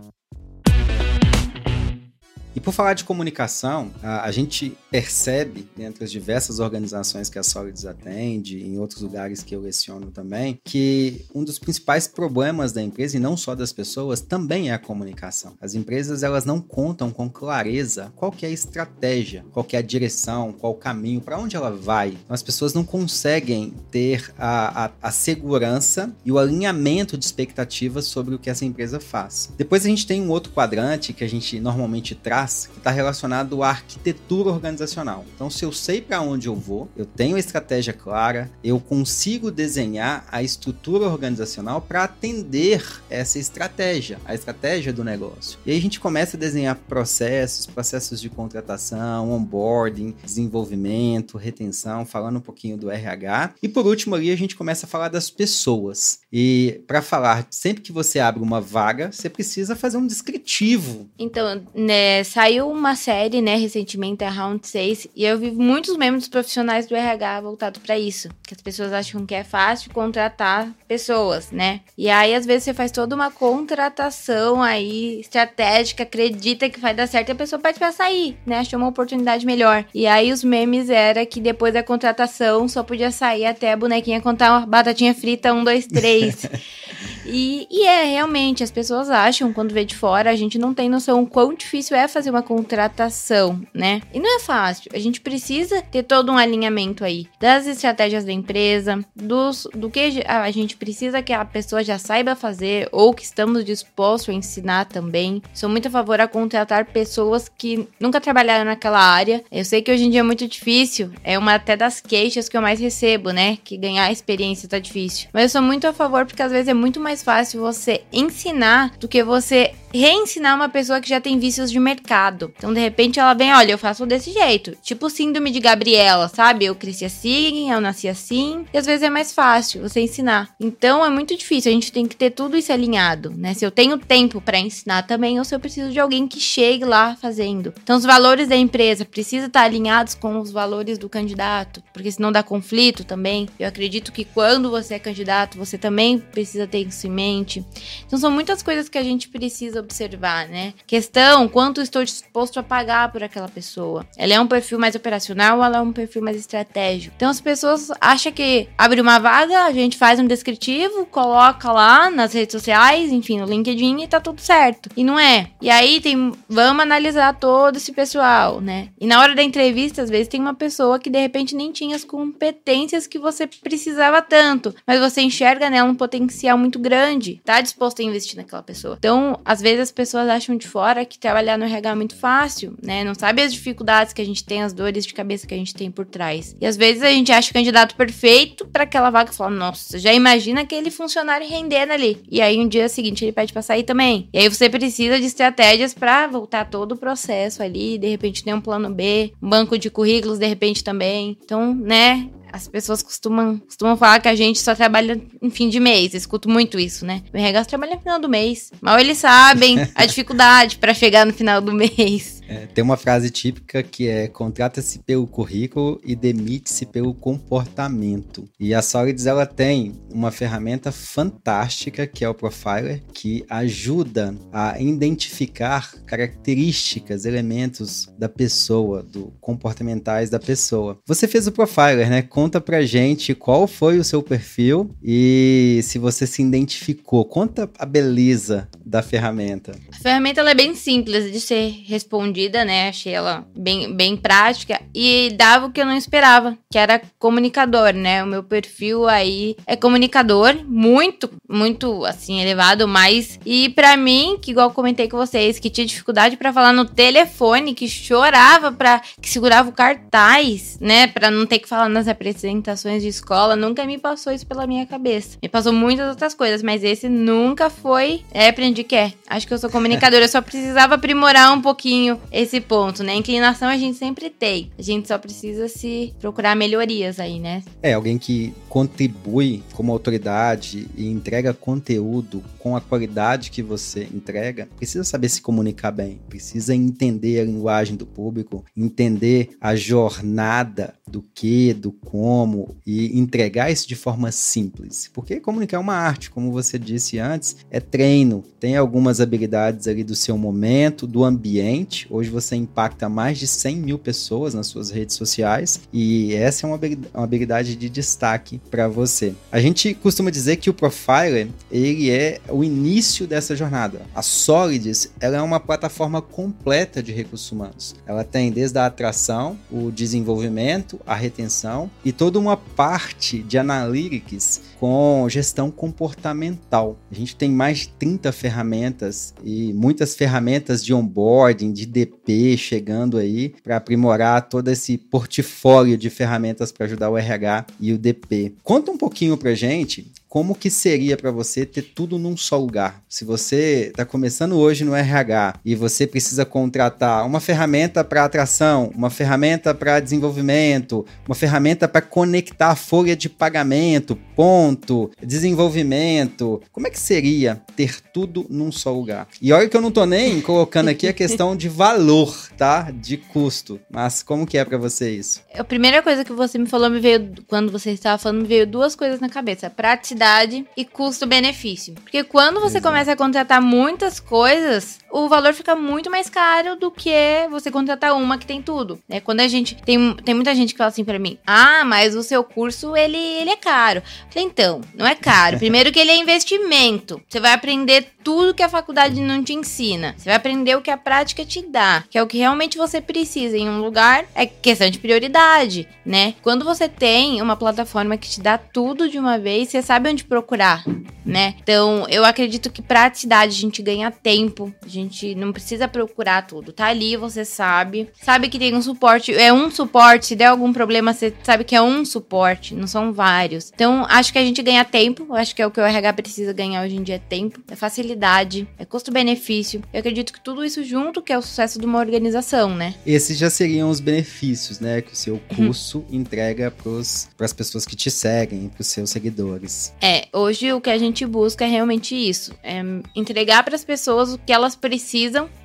[2.58, 7.42] E por falar de comunicação, a, a, gente percebe, dentro das diversas organizações que a
[7.44, 12.82] Solids atende, em outros lugares que eu leciono também, que um dos principais problemas da
[12.82, 15.54] empresa, e não só das pessoas, também é a comunicação.
[15.60, 20.52] As empresas elas não contam com clareza qual é a estratégia, qual é a direção,
[20.52, 22.08] qual o caminho, para onde ela vai.
[22.08, 28.06] Então, as pessoas não conseguem ter a, a, a segurança e o alinhamento de expectativas
[28.06, 29.48] sobre o que essa empresa faz.
[29.56, 33.62] Depois a gente tem um outro quadrante que a gente normalmente traz que está relacionado
[33.62, 35.24] à arquitetura organizacional.
[35.34, 39.50] Então, se eu sei para onde eu vou, eu tenho a estratégia clara, eu consigo
[39.50, 45.58] desenhar a estrutura organizacional para atender essa estratégia, a estratégia do negócio.
[45.64, 52.37] E aí a gente começa a desenhar processos, processos de contratação, onboarding, desenvolvimento, retenção, falando
[52.37, 53.54] um pouquinho do RH.
[53.62, 56.20] E por último ali a gente começa a falar das pessoas.
[56.32, 61.08] E para falar, sempre que você abre uma vaga, você precisa fazer um descritivo.
[61.18, 66.29] Então, nessa Saiu uma série, né, recentemente, a Round 6, e eu vi muitos membros
[66.29, 68.29] profissionais do RH voltado para isso.
[68.46, 71.81] Que as pessoas acham que é fácil contratar pessoas, né?
[71.98, 77.09] E aí, às vezes, você faz toda uma contratação aí estratégica, acredita que vai dar
[77.09, 78.61] certo e a pessoa pede pra sair, né?
[78.61, 79.85] Achou uma oportunidade melhor.
[79.92, 84.20] E aí, os memes era que depois da contratação só podia sair até a bonequinha
[84.20, 86.46] contar uma batatinha frita, um, dois, três.
[87.28, 90.88] e, e é, realmente, as pessoas acham, quando vê de fora, a gente não tem
[90.88, 94.02] noção o quão difícil é fazer fazer uma contratação, né?
[94.12, 94.90] E não é fácil.
[94.94, 100.22] A gente precisa ter todo um alinhamento aí das estratégias da empresa, dos, do que
[100.26, 104.86] a gente precisa que a pessoa já saiba fazer ou que estamos dispostos a ensinar
[104.86, 105.42] também.
[105.54, 109.44] Sou muito a favor a contratar pessoas que nunca trabalharam naquela área.
[109.50, 112.56] Eu sei que hoje em dia é muito difícil, é uma até das queixas que
[112.56, 113.58] eu mais recebo, né?
[113.64, 115.28] Que ganhar experiência tá difícil.
[115.32, 118.92] Mas eu sou muito a favor porque às vezes é muito mais fácil você ensinar
[118.98, 122.53] do que você reensinar uma pessoa que já tem vícios de mercado.
[122.57, 124.77] Então, de repente, ela vem, olha, eu faço desse jeito.
[124.83, 126.64] Tipo síndrome de Gabriela, sabe?
[126.64, 128.64] Eu cresci assim, eu nasci assim.
[128.72, 130.55] E às vezes é mais fácil você ensinar.
[130.61, 131.70] Então, é muito difícil.
[131.70, 133.55] A gente tem que ter tudo isso alinhado, né?
[133.55, 136.85] Se eu tenho tempo para ensinar também, ou se eu preciso de alguém que chegue
[136.85, 137.72] lá fazendo.
[137.83, 142.31] Então, os valores da empresa precisam estar alinhados com os valores do candidato, porque senão
[142.31, 143.48] dá conflito também.
[143.59, 147.64] Eu acredito que quando você é candidato, você também precisa ter isso em mente.
[148.07, 150.74] Então, são muitas coisas que a gente precisa observar, né?
[150.86, 154.06] Questão: quanto estou disposto a pagar por aquela pessoa?
[154.16, 157.14] Ela é um perfil mais operacional ou ela é um perfil mais estratégico?
[157.16, 162.10] Então as pessoas acham que abre uma vaga, a gente faz um descritivo, coloca lá
[162.10, 164.90] nas redes sociais, enfim, no LinkedIn e tá tudo certo.
[164.96, 165.50] E não é.
[165.60, 168.88] E aí tem, vamos analisar todo esse pessoal, né?
[169.00, 171.96] E na hora da entrevista, às vezes tem uma pessoa que de repente nem tinha
[171.96, 177.60] as competências que você precisava tanto, mas você enxerga nela um potencial muito grande, tá
[177.60, 178.96] disposto a investir naquela pessoa.
[178.98, 182.16] Então, às vezes vezes as pessoas acham de fora que trabalhar no RH é muito
[182.16, 183.04] fácil, né?
[183.04, 185.74] Não sabe as dificuldades que a gente tem, as dores de cabeça que a gente
[185.74, 186.57] tem por trás.
[186.61, 189.98] E às vezes a gente acha o candidato perfeito para aquela vaga e fala: nossa,
[189.98, 192.22] já imagina aquele funcionário rendendo ali.
[192.31, 194.28] E aí um dia seguinte ele pede pra sair também.
[194.33, 197.98] E aí você precisa de estratégias para voltar todo o processo ali.
[197.98, 201.37] De repente tem um plano B, um banco de currículos, de repente também.
[201.42, 202.28] Então, né?
[202.52, 206.14] As pessoas costumam, costumam falar que a gente só trabalha em fim de mês.
[206.14, 207.22] Eu escuto muito isso, né?
[207.32, 208.70] O RH trabalha no final do mês.
[208.80, 212.38] Mal eles sabem a dificuldade para chegar no final do mês.
[212.48, 218.48] É, tem uma frase típica que é contrata-se pelo currículo e demite-se pelo comportamento.
[218.58, 224.80] E a Solids ela tem uma ferramenta fantástica que é o Profiler, que ajuda a
[224.80, 230.98] identificar características, elementos da pessoa, do comportamentais da pessoa.
[231.06, 232.22] Você fez o Profiler, né?
[232.22, 237.26] Conta pra gente qual foi o seu perfil e se você se identificou.
[237.26, 239.72] Conta a beleza da ferramenta.
[239.92, 242.88] A ferramenta ela é bem simples de ser respondida difundida, né?
[242.88, 247.92] Achei ela bem, bem prática e dava o que eu não esperava, que era comunicador,
[247.92, 248.22] né?
[248.22, 254.53] O meu perfil aí é comunicador, muito, muito assim elevado, mas e para mim, que
[254.53, 259.29] igual comentei com vocês, que tinha dificuldade para falar no telefone, que chorava para que
[259.29, 263.98] segurava o cartaz, né, para não ter que falar nas apresentações de escola, nunca me
[263.98, 265.38] passou isso pela minha cabeça.
[265.42, 268.22] Me passou muitas outras coisas, mas esse nunca foi.
[268.33, 269.12] É, aprendi que é.
[269.29, 273.14] Acho que eu sou comunicadora, eu só precisava aprimorar um pouquinho esse ponto, né?
[273.14, 274.70] Inclinação a gente sempre tem.
[274.78, 277.62] A gente só precisa se procurar melhorias aí, né?
[277.82, 284.68] É, alguém que contribui como autoridade e entrega conteúdo com a qualidade que você entrega,
[284.76, 291.22] precisa saber se comunicar bem, precisa entender a linguagem do público, entender a jornada do
[291.34, 295.10] que, do como e entregar isso de forma simples.
[295.12, 298.44] Porque comunicar é uma arte, como você disse antes, é treino.
[298.60, 302.06] Tem algumas habilidades ali do seu momento, do ambiente.
[302.18, 306.68] Hoje você impacta mais de 100 mil pessoas nas suas redes sociais e essa é
[306.68, 306.81] uma
[307.14, 309.35] habilidade de destaque para você.
[309.52, 314.02] A gente costuma dizer que o Profiler ele é o início dessa jornada.
[314.12, 317.94] A Solids ela é uma plataforma completa de recursos humanos.
[318.04, 324.61] Ela tem desde a atração, o desenvolvimento, a retenção e toda uma parte de analytics
[324.81, 326.98] com gestão comportamental.
[327.12, 333.18] A gente tem mais de 30 ferramentas e muitas ferramentas de onboarding, de DP chegando
[333.18, 338.52] aí para aprimorar todo esse portfólio de ferramentas para ajudar o RH e o DP.
[338.62, 343.02] Conta um pouquinho pra gente como que seria para você ter tudo num só lugar?
[343.08, 348.92] Se você está começando hoje no RH e você precisa contratar uma ferramenta para atração,
[348.94, 356.86] uma ferramenta para desenvolvimento, uma ferramenta para conectar a folha de pagamento, ponto, desenvolvimento, como
[356.86, 359.28] é que seria ter tudo num só lugar?
[359.40, 362.90] E olha que eu não tô nem colocando aqui a questão de valor, tá?
[362.90, 365.42] De custo, mas como que é para você isso?
[365.54, 368.66] A primeira coisa que você me falou me veio quando você estava falando me veio
[368.66, 371.94] duas coisas na cabeça: praticidade praticidade e custo-benefício.
[371.94, 372.88] Porque quando você Exato.
[372.88, 378.14] começa a contratar muitas coisas, o valor fica muito mais caro do que você contratar
[378.14, 378.98] uma que tem tudo.
[379.08, 379.20] Né?
[379.20, 379.74] Quando a gente.
[379.76, 383.16] Tem, tem muita gente que fala assim para mim: Ah, mas o seu curso ele,
[383.16, 383.98] ele é caro.
[384.00, 385.58] Eu falei, então, não é caro.
[385.58, 387.20] Primeiro que ele é investimento.
[387.28, 390.14] Você vai aprender tudo que a faculdade não te ensina.
[390.16, 393.00] Você vai aprender o que a prática te dá, que é o que realmente você
[393.00, 394.26] precisa em um lugar.
[394.34, 396.34] É questão de prioridade, né?
[396.42, 400.24] Quando você tem uma plataforma que te dá tudo de uma vez, você sabe onde
[400.24, 400.84] procurar,
[401.24, 401.54] né?
[401.62, 404.97] Então, eu acredito que praticidade a gente ganha tempo, a gente
[405.37, 406.72] não precisa procurar tudo.
[406.72, 408.08] Tá ali, você sabe.
[408.22, 411.76] Sabe que tem um suporte, é um suporte, se der algum problema, você sabe que
[411.76, 413.70] é um suporte, não são vários.
[413.74, 416.52] Então, acho que a gente ganha tempo, acho que é o que o RH precisa
[416.52, 419.82] ganhar hoje em dia é tempo, é facilidade, é custo-benefício.
[419.92, 422.94] Eu acredito que tudo isso junto que é o sucesso de uma organização, né?
[423.04, 425.66] Esses já seriam os benefícios, né, que o seu uhum.
[425.66, 429.92] curso entrega para as pessoas que te seguem, para os seus seguidores.
[430.00, 432.82] É, hoje o que a gente busca é realmente isso: é
[433.14, 434.88] entregar para as pessoas o que elas precisam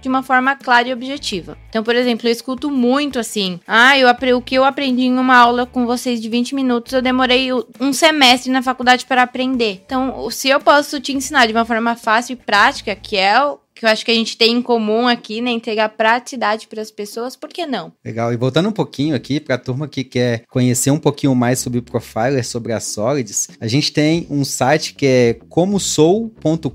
[0.01, 1.57] de uma forma clara e objetiva.
[1.69, 4.07] Então, por exemplo, eu escuto muito assim: ah, eu,
[4.37, 7.93] o que eu aprendi em uma aula com vocês de 20 minutos, eu demorei um
[7.93, 9.81] semestre na faculdade para aprender.
[9.85, 13.62] Então, se eu posso te ensinar de uma forma fácil e prática, que é o
[13.73, 15.51] que eu acho que a gente tem em comum aqui, né?
[15.51, 17.91] Entregar praticidade para as pessoas, por que não?
[18.03, 18.31] Legal.
[18.31, 21.79] E voltando um pouquinho aqui para a turma que quer conhecer um pouquinho mais sobre
[21.79, 26.67] o Profiler, sobre a Solids, a gente tem um site que é comosou.com.br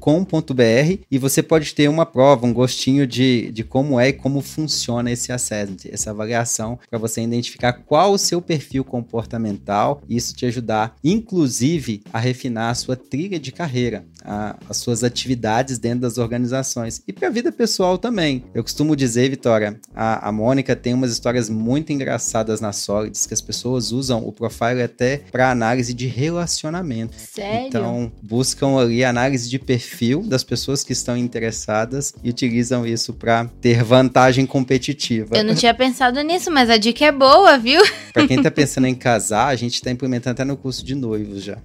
[1.10, 5.10] e você pode ter uma prova, um gostinho de, de como é e como funciona
[5.10, 10.46] esse assessment, essa avaliação, para você identificar qual o seu perfil comportamental e isso te
[10.46, 16.18] ajudar, inclusive, a refinar a sua trilha de carreira, a, as suas atividades dentro das
[16.18, 18.44] organizações e para a vida pessoal também.
[18.54, 23.34] Eu costumo dizer, Vitória, a, a Mônica tem umas histórias muito engraçadas na Solids que
[23.34, 27.14] as pessoas usam o profile até para análise de relacionamento.
[27.16, 27.68] Sério?
[27.68, 33.46] Então, buscam ali análise de perfil das pessoas que estão interessadas e utilizam isso para
[33.60, 35.36] ter vantagem competitiva.
[35.36, 37.80] Eu não tinha pensado nisso, mas a dica é boa, viu?
[38.12, 41.42] para quem tá pensando em casar, a gente tá implementando até no curso de noivos
[41.42, 41.58] já.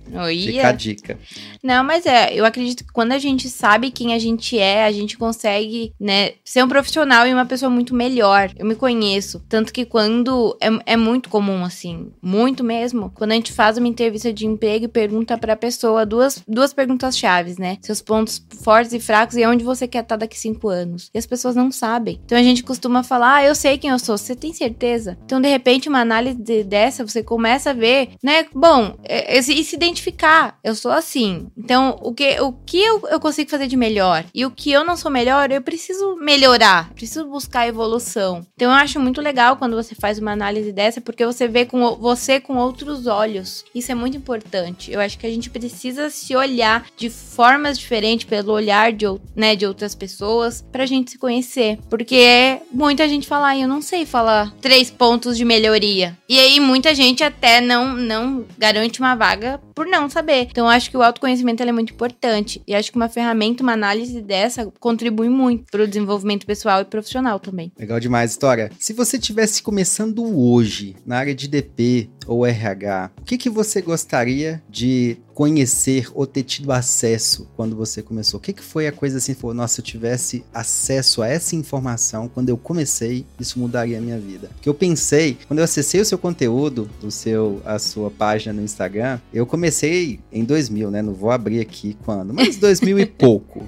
[0.45, 1.17] Fica a dica.
[1.61, 4.91] Não, mas é, eu acredito que quando a gente sabe quem a gente é, a
[4.91, 8.51] gente gente consegue, né, ser um profissional e uma pessoa muito melhor.
[8.57, 9.43] Eu me conheço.
[9.47, 10.57] Tanto que quando.
[10.59, 14.85] É, é muito comum, assim, muito mesmo, quando a gente faz uma entrevista de emprego
[14.85, 17.77] e pergunta pra pessoa duas, duas perguntas chaves, né?
[17.81, 21.09] Seus pontos fortes e fracos e onde você quer estar daqui cinco anos.
[21.13, 22.19] E as pessoas não sabem.
[22.25, 24.17] Então a gente costuma falar, ah, eu sei quem eu sou.
[24.17, 25.17] Você tem certeza?
[25.25, 28.45] Então, de repente, uma análise dessa, você começa a ver, né?
[28.53, 30.57] Bom, é, é, e se identificar.
[30.63, 31.47] Eu sou assim.
[31.57, 34.25] Então, o que, o que eu, eu consigo fazer de melhor?
[34.33, 38.45] E o que eu não sou melhor, eu preciso melhorar, preciso buscar evolução.
[38.55, 41.95] Então eu acho muito legal quando você faz uma análise dessa, porque você vê com
[41.95, 43.65] você com outros olhos.
[43.75, 44.93] Isso é muito importante.
[44.93, 49.57] Eu acho que a gente precisa se olhar de formas diferentes pelo olhar de, né,
[49.57, 51.77] de outras pessoas pra gente se conhecer.
[51.89, 56.17] Porque muita gente fala, ah, eu não sei falar três pontos de melhoria.
[56.29, 60.47] E aí muita gente até não, não garante uma vaga por não saber.
[60.49, 62.61] Então eu acho que o autoconhecimento é muito importante.
[62.65, 66.85] E acho que uma ferramenta, uma análise dessa contribui muito para o desenvolvimento pessoal e
[66.85, 67.71] profissional também.
[67.77, 68.71] Legal demais, História.
[68.77, 73.81] Se você tivesse começando hoje na área de DP ou RH, o que, que você
[73.81, 78.39] gostaria de conhecer ou ter tido acesso quando você começou?
[78.39, 81.55] O que, que foi a coisa assim, falou, nossa, se eu tivesse acesso a essa
[81.55, 84.49] informação quando eu comecei, isso mudaria a minha vida.
[84.61, 88.61] Que eu pensei, quando eu acessei o seu conteúdo, o seu, a sua página no
[88.61, 91.01] Instagram, eu comecei em 2000, né?
[91.01, 93.65] Não vou abrir aqui quando, mas 2000 e pouco.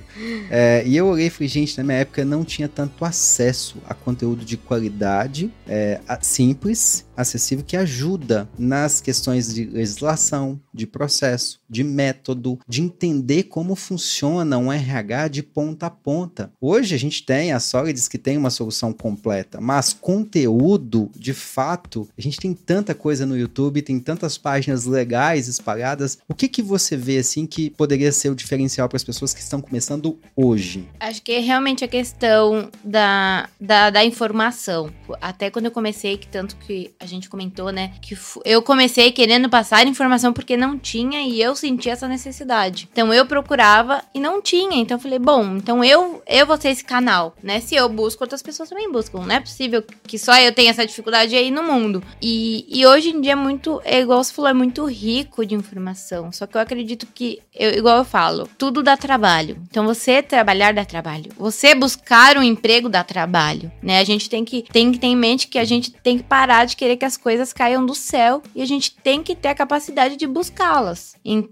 [0.50, 3.94] É, e eu olhei e falei, gente, na minha época não tinha tanto acesso a
[3.94, 11.84] conteúdo de qualidade, é, simples, acessível, que ajuda nas questões de legislação, de processo, de
[11.84, 16.52] método, de entender como funciona um RH de ponta a ponta.
[16.60, 22.08] Hoje a gente tem a Solids que tem uma solução completa, mas conteúdo, de fato,
[22.18, 26.20] a gente tem tanta coisa no YouTube, tem tantas páginas legais espalhadas.
[26.28, 29.42] O que que você vê assim que poderia ser o diferencial para as pessoas que
[29.42, 30.88] estão começando hoje?
[31.00, 34.92] Acho que é realmente a questão da, da, da informação.
[35.22, 39.50] Até quando eu comecei, que tanto que a gente comentou, né, que eu comecei querendo
[39.50, 42.90] passar informação porque não tinha e eu sentia essa necessidade.
[42.92, 44.78] Então eu procurava e não tinha.
[44.82, 47.60] Então eu falei, bom, então eu, eu vou ser esse canal, né?
[47.60, 49.20] Se eu busco, outras pessoas também buscam.
[49.20, 52.04] Não é possível que só eu tenha essa dificuldade aí no mundo.
[52.22, 55.56] E, e hoje em dia é muito, é igual você falou, é muito rico de
[55.56, 56.32] informação.
[56.32, 59.58] Só que eu acredito que, eu, igual eu falo, tudo dá trabalho.
[59.70, 61.32] Então você trabalhar dá trabalho.
[61.38, 64.00] Você buscar um emprego dá trabalho, né?
[64.00, 66.66] A gente tem que, tem que ter em mente que a gente tem que parar
[66.66, 69.56] de querer que as coisas caiam do céu e a gente tem que ter a
[69.56, 71.16] capacidade de buscá-las.
[71.24, 71.45] Então,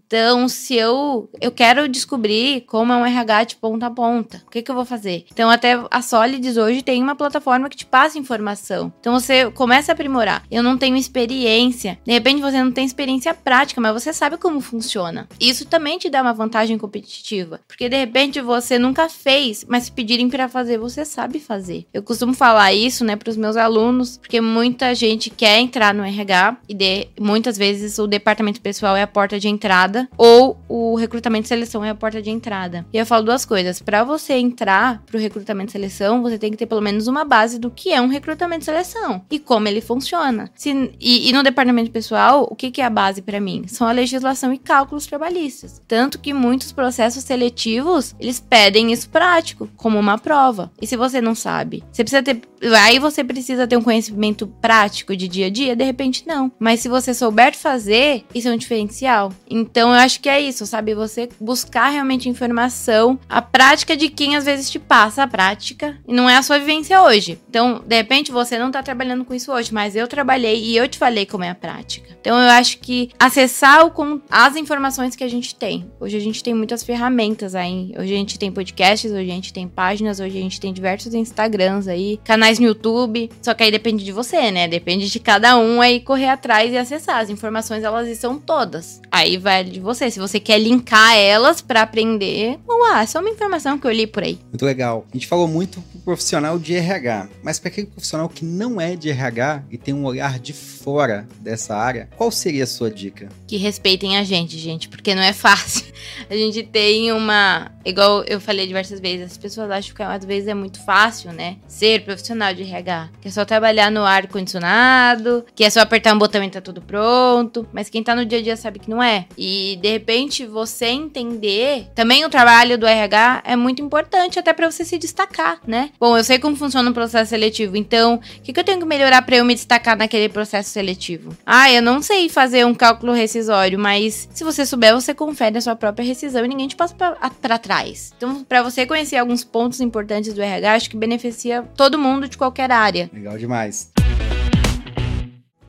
[0.48, 4.62] se eu eu quero descobrir como é um RH de ponta a ponta, o que,
[4.62, 5.26] que eu vou fazer?
[5.32, 8.94] Então, até a Solids hoje tem uma plataforma que te passa informação.
[9.00, 10.44] Então, você começa a aprimorar.
[10.50, 12.00] Eu não tenho experiência.
[12.06, 15.28] De repente, você não tem experiência prática, mas você sabe como funciona.
[15.40, 19.92] Isso também te dá uma vantagem competitiva, porque de repente você nunca fez, mas se
[19.92, 21.86] pedirem para fazer, você sabe fazer.
[21.94, 26.04] Eu costumo falar isso, né, para os meus alunos, porque muita gente quer entrar no
[26.04, 29.83] RH e de, muitas vezes o departamento pessoal é a porta de entrada
[30.18, 32.86] ou o recrutamento e seleção é a porta de entrada.
[32.92, 33.82] E eu falo duas coisas.
[33.82, 37.60] Para você entrar pro recrutamento e seleção, você tem que ter pelo menos uma base
[37.60, 40.50] do que é um recrutamento e seleção e como ele funciona.
[40.56, 43.64] Se, e, e, no departamento pessoal, o que, que é a base para mim?
[43.68, 45.82] São a legislação e cálculos trabalhistas.
[45.88, 50.72] Tanto que muitos processos seletivos, eles pedem isso prático, como uma prova.
[50.82, 52.42] E se você não sabe, você precisa ter.
[52.82, 56.52] Aí você precisa ter um conhecimento prático de dia a dia, de repente não.
[56.60, 59.32] Mas se você souber fazer, isso é um diferencial.
[59.74, 60.94] Então eu acho que é isso, sabe?
[60.94, 66.14] Você buscar realmente informação, a prática de quem às vezes te passa a prática e
[66.14, 67.40] não é a sua vivência hoje.
[67.50, 70.88] Então, de repente você não tá trabalhando com isso hoje, mas eu trabalhei e eu
[70.88, 72.16] te falei como é a prática.
[72.22, 75.90] Então eu acho que acessar o, as informações que a gente tem.
[76.00, 77.96] Hoje a gente tem muitas ferramentas aí.
[77.98, 81.16] Hoje a gente tem podcasts, hoje a gente tem páginas, hoje a gente tem diversos
[81.16, 83.28] Instagrams aí, canais no YouTube.
[83.42, 84.68] Só que aí depende de você, né?
[84.68, 87.22] Depende de cada um aí correr atrás e acessar.
[87.22, 89.02] As informações elas estão todas.
[89.12, 90.10] Aí vai de você.
[90.10, 93.92] Se você quer linkar elas para aprender, ou ah, é só uma informação que eu
[93.92, 94.40] li por aí.
[94.50, 95.06] Muito legal.
[95.10, 98.96] A gente falou muito pro profissional de RH, mas para aquele profissional que não é
[98.96, 103.30] de RH e tem um olhar de fora dessa área, qual seria a sua dica?
[103.48, 105.84] Que respeitem a gente, gente, porque não é fácil.
[106.30, 107.72] A gente tem uma.
[107.86, 111.58] Igual eu falei diversas vezes, as pessoas acham que às vezes é muito fácil, né?
[111.68, 113.10] Ser profissional de RH.
[113.22, 116.82] Que é só trabalhar no ar-condicionado, que é só apertar um botão e tá tudo
[116.82, 117.68] pronto.
[117.72, 119.26] Mas quem tá no dia a dia sabe que não é.
[119.38, 121.88] E de repente você entender.
[121.96, 125.90] Também o trabalho do RH é muito importante, até para você se destacar, né?
[126.00, 128.86] Bom, eu sei como funciona o processo seletivo, então o que, que eu tenho que
[128.86, 131.36] melhorar para eu me destacar naquele processo seletivo?
[131.46, 135.62] Ah, eu não sei fazer um cálculo rescisório, mas se você souber, você confere a
[135.62, 138.14] sua própria rescisão e ninguém te passa para trás.
[138.18, 142.38] Então, para você conhecer alguns pontos importantes do RH, acho que beneficia todo mundo de
[142.38, 143.10] qualquer área.
[143.14, 143.92] Legal demais.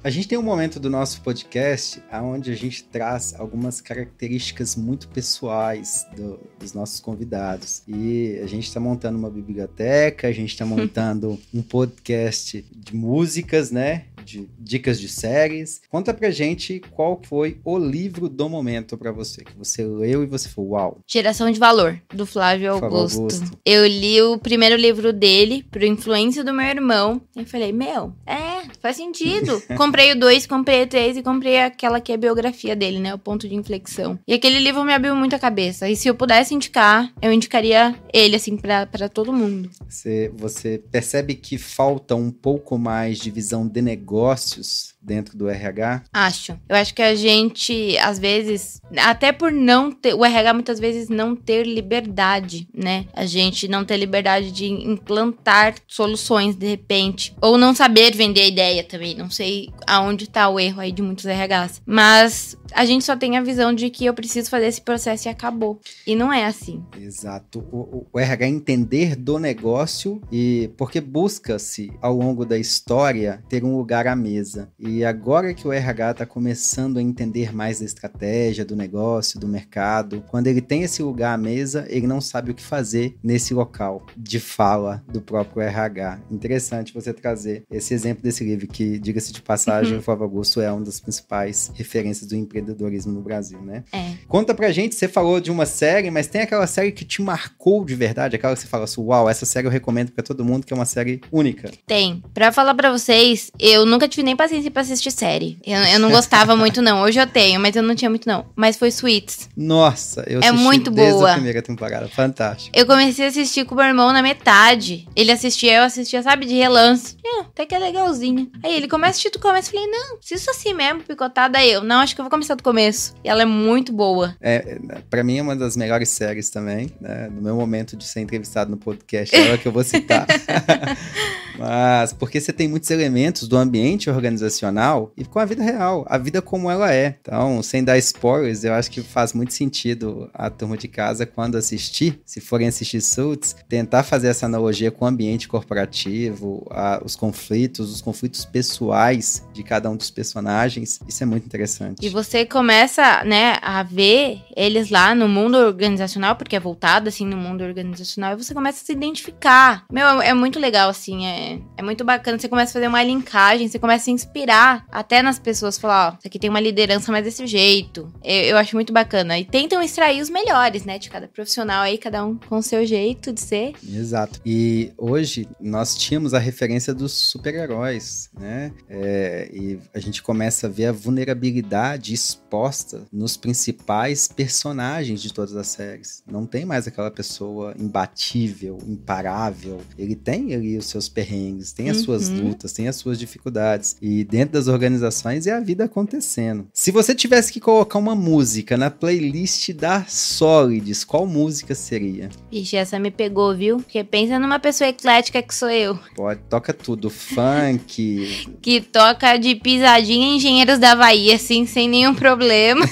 [0.05, 5.09] A gente tem um momento do nosso podcast onde a gente traz algumas características muito
[5.09, 7.83] pessoais do, dos nossos convidados.
[7.89, 13.71] E a gente está montando uma biblioteca, a gente está montando um podcast de músicas,
[13.71, 14.05] né?
[14.25, 15.83] De dicas de séries.
[15.89, 20.27] Conta pra gente qual foi o livro do momento para você, que você leu e
[20.27, 20.99] você falou, uau.
[21.07, 23.21] Geração de Valor, do Flávio Augusto.
[23.21, 23.59] Augusto.
[23.65, 27.21] Eu li o primeiro livro dele, por influência do meu irmão.
[27.37, 29.63] E falei, meu, é, faz sentido.
[29.77, 33.15] comprei o dois, comprei o três e comprei aquela que é a biografia dele, né?
[33.15, 34.19] O ponto de inflexão.
[34.27, 35.89] E aquele livro me abriu muito a cabeça.
[35.89, 39.71] E se eu pudesse indicar, eu indicaria ele, assim, para todo mundo.
[39.89, 43.83] Você, você percebe que falta um pouco mais de visão de
[44.15, 46.05] negócios dentro do RH?
[46.13, 46.59] Acho.
[46.69, 51.09] Eu acho que a gente, às vezes, até por não ter, o RH muitas vezes
[51.09, 53.07] não ter liberdade, né?
[53.13, 58.49] A gente não ter liberdade de implantar soluções de repente, ou não saber vender a
[58.49, 59.15] ideia também.
[59.15, 61.83] Não sei aonde tá o erro aí de muitos RHs.
[61.85, 65.31] Mas a gente só tem a visão de que eu preciso fazer esse processo e
[65.31, 65.81] acabou.
[66.07, 66.83] E não é assim.
[67.01, 67.61] Exato.
[67.73, 73.77] O, o RH entender do negócio e porque busca-se ao longo da história ter um
[73.77, 74.69] lugar à mesa.
[74.79, 79.47] E agora que o RH está começando a entender mais da estratégia do negócio, do
[79.47, 83.55] mercado, quando ele tem esse lugar à mesa, ele não sabe o que fazer nesse
[83.55, 86.21] local de fala do próprio RH.
[86.31, 89.99] Interessante você trazer esse exemplo desse livro que, diga-se de passagem, uhum.
[90.01, 93.85] o Flávio Augusto é uma das principais referências do empreendedorismo empreendedorismo no Brasil, né?
[93.93, 94.13] É.
[94.27, 97.85] Conta pra gente, você falou de uma série, mas tem aquela série que te marcou
[97.85, 98.37] de verdade?
[98.37, 100.77] Aquela que você fala assim, uau, essa série eu recomendo pra todo mundo, que é
[100.77, 101.71] uma série única.
[101.87, 102.23] Tem.
[102.33, 105.59] Pra falar pra vocês, eu nunca tive nem paciência pra assistir série.
[105.65, 107.03] Eu, eu não gostava muito, não.
[107.03, 108.47] Hoje eu tenho, mas eu não tinha muito, não.
[108.57, 109.49] Mas foi Suits.
[109.57, 111.31] Nossa, eu é muito desde boa.
[111.31, 112.09] a primeira temporada.
[112.09, 112.77] Fantástico.
[112.77, 115.07] Eu comecei a assistir com o meu irmão na metade.
[115.15, 117.17] Ele assistia, eu assistia, sabe, de relance.
[117.25, 118.51] É, até que é legalzinho.
[118.63, 119.69] Aí ele começa a assistir do começo.
[119.69, 121.83] Eu falei, não, se isso assim mesmo, picotada, eu.
[121.83, 123.15] Não, acho que eu vou começar do começo.
[123.25, 124.37] E ela é muito boa.
[124.41, 124.79] É,
[125.09, 127.29] para mim é uma das melhores séries também, né?
[127.31, 130.27] No meu momento de ser entrevistado no podcast, é ela que eu vou citar.
[131.59, 136.19] Mas porque você tem muitos elementos do ambiente organizacional e com a vida real, a
[136.19, 137.17] vida como ela é.
[137.21, 141.57] Então, sem dar spoilers, eu acho que faz muito sentido a turma de casa, quando
[141.57, 147.17] assistir, se forem assistir Suits, tentar fazer essa analogia com o ambiente corporativo, a, os
[147.17, 151.01] conflitos, os conflitos pessoais de cada um dos personagens.
[151.07, 152.05] Isso é muito interessante.
[152.05, 157.27] E você começa, né, a ver eles lá no mundo organizacional, porque é voltado assim
[157.27, 159.85] no mundo organizacional, e você começa a se identificar.
[159.91, 161.44] Meu, é muito legal, assim, é
[161.77, 162.39] é, muito bacana.
[162.39, 165.79] Você começa a fazer uma linkagem, você começa a inspirar até nas pessoas.
[165.79, 168.13] Falar, ó, isso aqui tem uma liderança mais desse jeito.
[168.23, 169.39] Eu, eu acho muito bacana.
[169.39, 173.33] E tentam extrair os melhores, né, de cada profissional aí, cada um com seu jeito
[173.33, 173.75] de ser.
[173.87, 174.41] Exato.
[174.45, 178.73] E hoje nós tínhamos a referência dos super-heróis, né?
[178.89, 185.57] É, e a gente começa a ver a vulnerabilidade exposta nos principais personagens de todas
[185.57, 186.23] as séries.
[186.27, 189.81] Não tem mais aquela pessoa imbatível, imparável.
[189.99, 192.05] Ele tem ali os seus perrengues perrengues, tem as uhum.
[192.05, 193.97] suas lutas, tem as suas dificuldades.
[194.01, 196.67] E dentro das organizações é a vida acontecendo.
[196.73, 202.29] Se você tivesse que colocar uma música na playlist da Solids, qual música seria?
[202.51, 203.79] Ixi, essa me pegou, viu?
[203.79, 205.99] Porque pensa numa pessoa eclética que sou eu.
[206.15, 207.11] Pode, toca tudo.
[207.11, 208.55] Funk.
[208.63, 212.85] que toca de pisadinha Engenheiros da Bahia, assim, sem nenhum problema.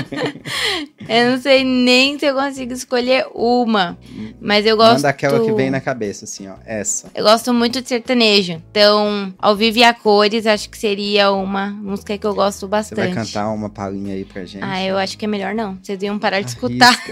[1.08, 3.98] eu não sei nem se eu consigo escolher uma.
[4.40, 4.94] Mas eu gosto.
[4.94, 6.54] Manda aquela que vem na cabeça, assim, ó.
[6.64, 7.10] Essa.
[7.14, 8.62] Eu gosto muito de sertanejo.
[8.70, 13.00] Então, ao vivo e a cores, acho que seria uma música que eu gosto bastante.
[13.00, 14.64] Você vai cantar uma palhinha aí pra gente?
[14.64, 15.78] Ah, eu acho que é melhor não.
[15.82, 16.96] Vocês iam parar de escutar.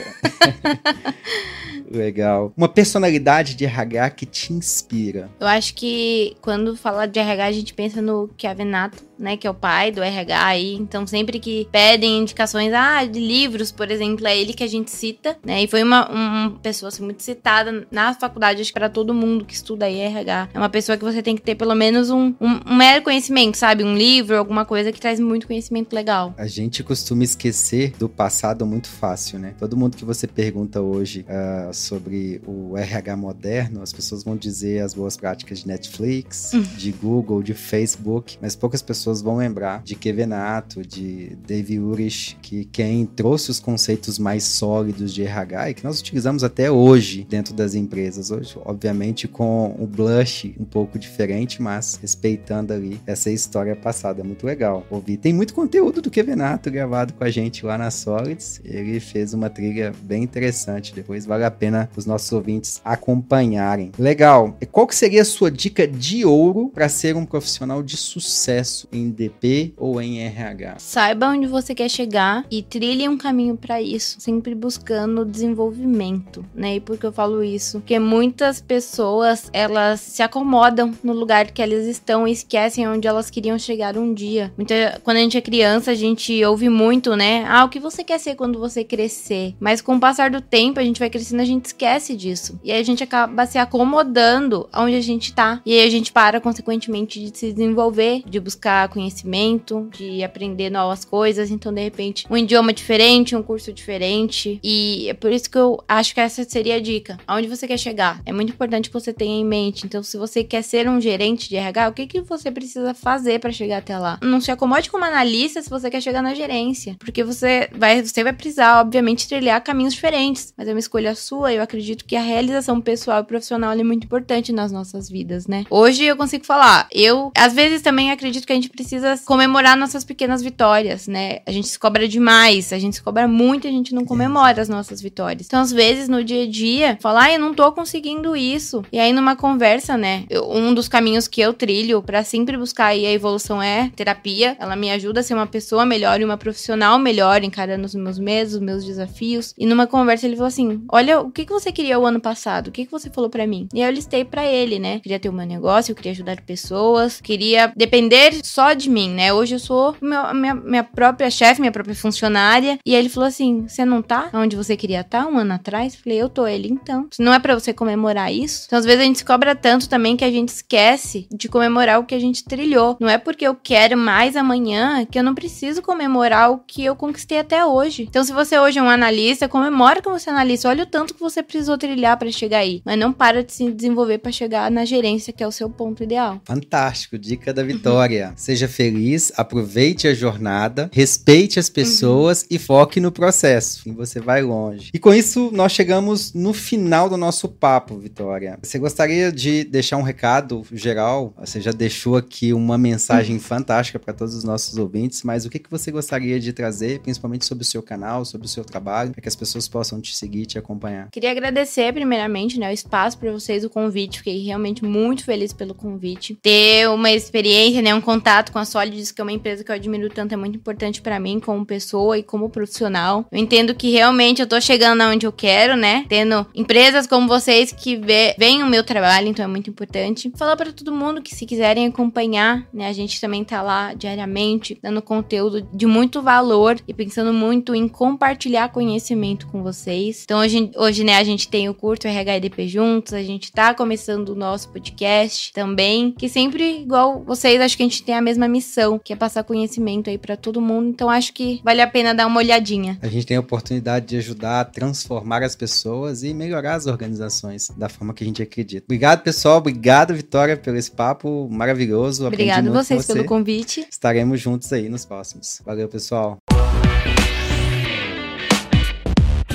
[1.91, 2.53] Legal.
[2.57, 5.30] Uma personalidade de RH que te inspira.
[5.41, 9.36] Eu acho que quando fala de RH, a gente pensa no Kevin Nato, né?
[9.36, 10.74] Que é o pai do RH aí.
[10.74, 14.91] Então, sempre que pedem indicações, ah, de livros, por exemplo, é ele que a gente
[14.91, 15.62] cita, né?
[15.62, 19.45] E foi uma, uma pessoa assim, muito citada na faculdade, acho que para todo mundo
[19.45, 20.51] que estuda aí RH.
[20.55, 23.57] É uma pessoa que você tem que ter pelo menos um, um, um mero conhecimento,
[23.57, 23.82] sabe?
[23.82, 26.34] Um livro, alguma coisa que traz muito conhecimento legal.
[26.36, 29.55] A gente costuma esquecer do passado muito fácil, né?
[29.59, 34.83] Todo mundo que você pergunta hoje uh, sobre o RH moderno, as pessoas vão dizer
[34.83, 36.62] as boas práticas de Netflix, hum.
[36.76, 42.64] de Google, de Facebook, mas poucas pessoas vão lembrar de Kevenato, de Dave Urich, que
[42.64, 47.55] quem trouxe os conceitos mais sólidos de RH e que nós utilizamos até hoje dentro
[47.55, 48.31] das empresas.
[48.31, 54.24] Hoje, obviamente, com o blush um pouco diferente, mas respeitando ali essa história passada.
[54.24, 55.16] Muito legal ouvir.
[55.16, 58.61] Tem muito conteúdo do Kevenato gravado com a gente lá na Solids.
[58.64, 60.95] Ele fez uma trilha bem interessante.
[60.95, 63.93] Depois vale a pena pena os nossos ouvintes acompanharem.
[63.99, 64.57] Legal.
[64.73, 69.11] Qual que seria a sua dica de ouro para ser um profissional de sucesso em
[69.11, 70.77] DP ou em RH?
[70.79, 76.77] Saiba onde você quer chegar e trilhe um caminho para isso, sempre buscando desenvolvimento, né?
[76.77, 77.81] E por que eu falo isso?
[77.81, 83.29] Porque muitas pessoas, elas se acomodam no lugar que elas estão e esquecem onde elas
[83.29, 84.53] queriam chegar um dia.
[84.57, 87.45] Muita, quando a gente é criança, a gente ouve muito, né?
[87.47, 89.55] Ah, o que você quer ser quando você crescer?
[89.61, 92.59] Mas com o passar do tempo, a gente vai crescendo, a gente esquece disso.
[92.63, 95.61] E aí a gente acaba se acomodando onde a gente tá.
[95.65, 101.05] E aí a gente para, consequentemente, de se desenvolver, de buscar conhecimento, de aprender novas
[101.05, 101.51] coisas.
[101.51, 104.61] Então, de repente, um idioma diferente, um curso diferente.
[104.63, 107.19] E é por isso que eu acho que essa seria a dica.
[107.27, 108.21] Aonde você quer chegar?
[108.25, 109.87] É muito importante que você tenha em mente.
[109.87, 113.39] Então, se você quer ser um gerente de RH, o que, que você precisa fazer
[113.41, 114.19] para chegar até lá?
[114.23, 116.97] Não se acomode como analista se você quer chegar na gerência.
[116.99, 120.53] Porque você vai, você vai precisar, obviamente, trilhar caminhos diferentes.
[120.57, 121.48] Mas é uma escolha sua.
[121.53, 125.65] Eu acredito que a realização pessoal e profissional é muito importante nas nossas vidas, né?
[125.71, 126.89] Hoje eu consigo falar.
[126.93, 131.41] Eu, às vezes, também acredito que a gente precisa comemorar nossas pequenas vitórias, né?
[131.47, 134.61] A gente se cobra demais, a gente se cobra muito e a gente não comemora
[134.61, 135.47] as nossas vitórias.
[135.47, 138.85] Então, às vezes, no dia a dia, falar, ah, eu não tô conseguindo isso.
[138.93, 140.25] E aí, numa conversa, né?
[140.31, 144.57] Eu, um dos caminhos que eu trilho para sempre buscar aí a evolução é terapia.
[144.59, 148.19] Ela me ajuda a ser uma pessoa melhor e uma profissional melhor, encarando os meus
[148.19, 149.55] medos, os meus desafios.
[149.59, 152.68] E numa conversa ele falou assim: Olha, o que, que você queria o ano passado?
[152.68, 153.68] O que, que você falou para mim?
[153.72, 154.99] E aí eu listei para ele, né?
[154.99, 159.32] Queria ter o meu negócio, eu queria ajudar pessoas, queria depender só de mim, né?
[159.32, 162.78] Hoje eu sou meu, minha, minha própria chefe, minha própria funcionária.
[162.84, 165.55] E aí ele falou assim: Você não tá onde você queria estar tá, um ano
[165.55, 165.95] atrás?
[165.95, 166.49] Eu falei: Eu tô.
[166.49, 167.09] Ele, então.
[167.18, 168.64] Não é para você comemorar isso?
[168.66, 172.01] Então, às vezes a gente se cobra tanto também que a gente esquece de comemorar
[172.01, 172.97] o que a gente trilhou.
[172.99, 176.97] Não é porque eu quero mais amanhã que eu não preciso comemorar o que eu
[176.97, 178.07] conquistei até hoje.
[178.09, 180.68] Então, se você hoje é um analista, comemora que você é analista.
[180.68, 182.83] Olha o tanto que você precisou trilhar para chegar aí.
[182.85, 186.03] Mas não para de se desenvolver para chegar na gerência, que é o seu ponto
[186.03, 186.41] ideal.
[186.45, 187.18] Fantástico.
[187.18, 188.33] Dica da Vitória.
[188.37, 192.49] Seja feliz, aproveite a jornada, respeite as pessoas uhum.
[192.51, 193.89] e foque no processo.
[193.89, 194.91] E você vai longe.
[194.93, 198.59] E com isso, nós chegamos no final do nosso papo, Vitória.
[198.62, 201.35] Você gostaria de deixar um recado geral?
[201.39, 203.43] Você já deixou aqui uma mensagem uhum.
[203.43, 207.45] fantástica para todos os nossos ouvintes, mas o que, que você gostaria de trazer, principalmente
[207.45, 210.43] sobre o seu canal, sobre o seu trabalho, para que as pessoas possam te seguir
[210.43, 211.08] e te acompanhar?
[211.11, 214.19] Queria agradecer, primeiramente, né, o espaço para vocês, o convite.
[214.19, 216.39] Fiquei realmente muito feliz pelo convite.
[216.43, 219.75] Ter uma experiência, né, um contato com a Solids, que é uma empresa que eu
[219.75, 223.27] admiro tanto, é muito importante para mim como pessoa e como profissional.
[223.31, 226.05] Eu entendo que realmente eu tô chegando aonde eu quero, né?
[226.09, 227.97] Tendo empresas como vocês que
[228.39, 230.31] veem o meu trabalho, então é muito importante.
[230.37, 234.79] Falar para todo mundo que se quiserem acompanhar, né, a gente também tá lá diariamente
[234.83, 240.23] dando conteúdo de muito valor e pensando muito em compartilhar conhecimento com vocês.
[240.25, 244.31] Então hoje, hoje né, a gente tem o curto RHDP juntos, a gente tá começando
[244.31, 248.49] o nosso podcast também, que sempre igual vocês, acho que a gente tem a mesma
[248.49, 250.89] missão, que é passar conhecimento aí para todo mundo.
[250.89, 252.99] Então acho que vale a pena dar uma olhadinha.
[253.03, 257.71] A gente tem a oportunidade de ajudar a transformar as pessoas e melhorar as organizações
[257.77, 258.85] da forma que a gente acredita.
[258.87, 259.59] Obrigado, pessoal.
[259.59, 262.27] Obrigado, Vitória, pelo esse papo maravilhoso.
[262.27, 263.13] Obrigado vocês você.
[263.13, 263.87] pelo convite.
[263.91, 265.61] Estaremos juntos aí nos próximos.
[265.65, 266.39] Valeu, pessoal.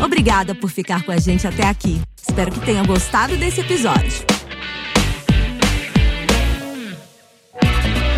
[0.04, 2.02] Obrigada por ficar com a gente até aqui.
[2.28, 4.26] Espero que tenham gostado desse episódio.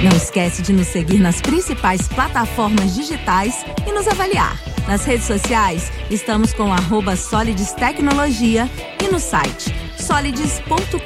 [0.04, 4.60] Não esquece de nos seguir nas principais plataformas digitais e nos avaliar.
[4.88, 8.70] Nas redes sociais, estamos com arroba Solides Tecnologia
[9.04, 11.00] e no site solides.com.br.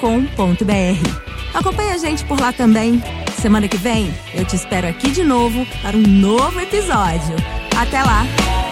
[1.54, 3.02] Acompanhe a gente por lá também.
[3.42, 7.36] Semana que vem, eu te espero aqui de novo para um novo episódio.
[7.78, 8.69] Até lá!